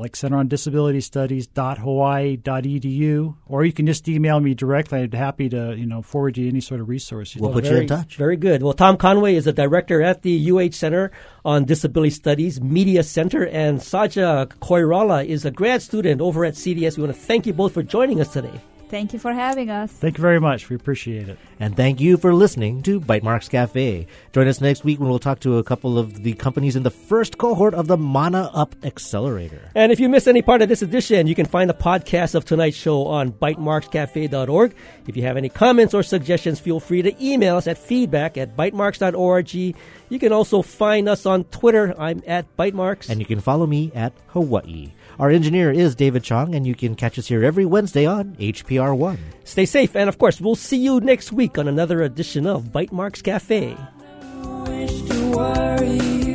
like 0.00 0.16
Center 0.16 0.36
on 0.36 0.48
Disability 0.48 1.00
Studies, 1.00 1.48
.hawaii.edu, 1.54 3.34
or 3.46 3.64
you 3.64 3.72
can 3.72 3.86
just 3.86 4.08
email 4.08 4.40
me 4.40 4.54
directly. 4.54 5.00
I'd 5.00 5.10
be 5.10 5.18
happy 5.18 5.48
to, 5.50 5.74
you 5.76 5.86
know, 5.86 6.02
forward 6.02 6.36
you 6.38 6.48
any 6.48 6.60
sort 6.60 6.80
of 6.80 6.88
resource. 6.88 7.36
We'll 7.36 7.52
put 7.52 7.64
you 7.64 7.70
very, 7.70 7.82
in 7.82 7.88
touch. 7.88 8.16
Very 8.16 8.36
good. 8.36 8.62
Well, 8.62 8.72
Tom 8.72 8.96
Conway 8.96 9.34
is 9.36 9.46
a 9.46 9.52
director 9.52 10.02
at 10.02 10.22
the 10.22 10.50
UH 10.50 10.70
Center 10.72 11.10
on 11.44 11.64
Disability 11.64 12.10
Studies 12.10 12.60
Media 12.60 13.02
Center, 13.02 13.43
and 13.44 13.80
Saja 13.80 14.46
Koirala 14.60 15.26
is 15.26 15.44
a 15.44 15.50
grad 15.50 15.82
student 15.82 16.20
over 16.20 16.44
at 16.44 16.54
CDS. 16.54 16.96
We 16.96 17.04
want 17.04 17.14
to 17.14 17.20
thank 17.20 17.46
you 17.46 17.52
both 17.52 17.74
for 17.74 17.82
joining 17.82 18.20
us 18.20 18.32
today. 18.32 18.60
Thank 18.88 19.12
you 19.12 19.18
for 19.18 19.32
having 19.32 19.70
us. 19.70 19.90
Thank 19.90 20.18
you 20.18 20.22
very 20.22 20.40
much. 20.40 20.68
We 20.68 20.76
appreciate 20.76 21.28
it. 21.28 21.38
And 21.58 21.76
thank 21.76 22.00
you 22.00 22.16
for 22.16 22.32
listening 22.32 22.82
to 22.82 23.00
Bytemarks 23.00 23.50
Cafe. 23.50 24.06
Join 24.32 24.48
us 24.48 24.60
next 24.60 24.84
week 24.84 25.00
when 25.00 25.08
we'll 25.08 25.18
talk 25.18 25.40
to 25.40 25.58
a 25.58 25.64
couple 25.64 25.98
of 25.98 26.22
the 26.22 26.34
companies 26.34 26.76
in 26.76 26.82
the 26.82 26.90
first 26.90 27.38
cohort 27.38 27.74
of 27.74 27.86
the 27.86 27.96
Mana 27.96 28.50
Up 28.54 28.74
Accelerator. 28.84 29.70
And 29.74 29.90
if 29.90 29.98
you 30.00 30.08
missed 30.08 30.28
any 30.28 30.42
part 30.42 30.62
of 30.62 30.68
this 30.68 30.82
edition, 30.82 31.26
you 31.26 31.34
can 31.34 31.46
find 31.46 31.68
the 31.68 31.74
podcast 31.74 32.34
of 32.34 32.44
tonight's 32.44 32.76
show 32.76 33.06
on 33.06 33.32
bytemarkscafe.org. 33.32 34.74
If 35.06 35.16
you 35.16 35.22
have 35.24 35.36
any 35.36 35.48
comments 35.48 35.92
or 35.94 36.02
suggestions, 36.02 36.60
feel 36.60 36.80
free 36.80 37.02
to 37.02 37.24
email 37.24 37.56
us 37.56 37.66
at 37.66 37.78
feedback 37.78 38.36
at 38.36 38.56
bytemarks.org. 38.56 39.54
You 39.54 40.18
can 40.18 40.32
also 40.32 40.62
find 40.62 41.08
us 41.08 41.26
on 41.26 41.44
Twitter. 41.44 41.94
I'm 41.98 42.22
at 42.26 42.56
bytemarks. 42.56 43.08
And 43.08 43.20
you 43.20 43.26
can 43.26 43.40
follow 43.40 43.66
me 43.66 43.90
at 43.94 44.12
Hawaii. 44.28 44.92
Our 45.18 45.30
engineer 45.30 45.70
is 45.70 45.94
David 45.94 46.24
Chong, 46.24 46.54
and 46.54 46.66
you 46.66 46.74
can 46.74 46.94
catch 46.94 47.18
us 47.18 47.28
here 47.28 47.44
every 47.44 47.64
Wednesday 47.64 48.06
on 48.06 48.34
HPR1. 48.36 49.18
Stay 49.44 49.66
safe, 49.66 49.94
and 49.94 50.08
of 50.08 50.18
course, 50.18 50.40
we'll 50.40 50.56
see 50.56 50.78
you 50.78 51.00
next 51.00 51.32
week 51.32 51.58
on 51.58 51.68
another 51.68 52.02
edition 52.02 52.46
of 52.46 52.64
Bytemarks 52.72 53.22
Cafe. 53.22 53.76
wish 54.66 55.02
to 55.02 55.30
worry 55.30 56.33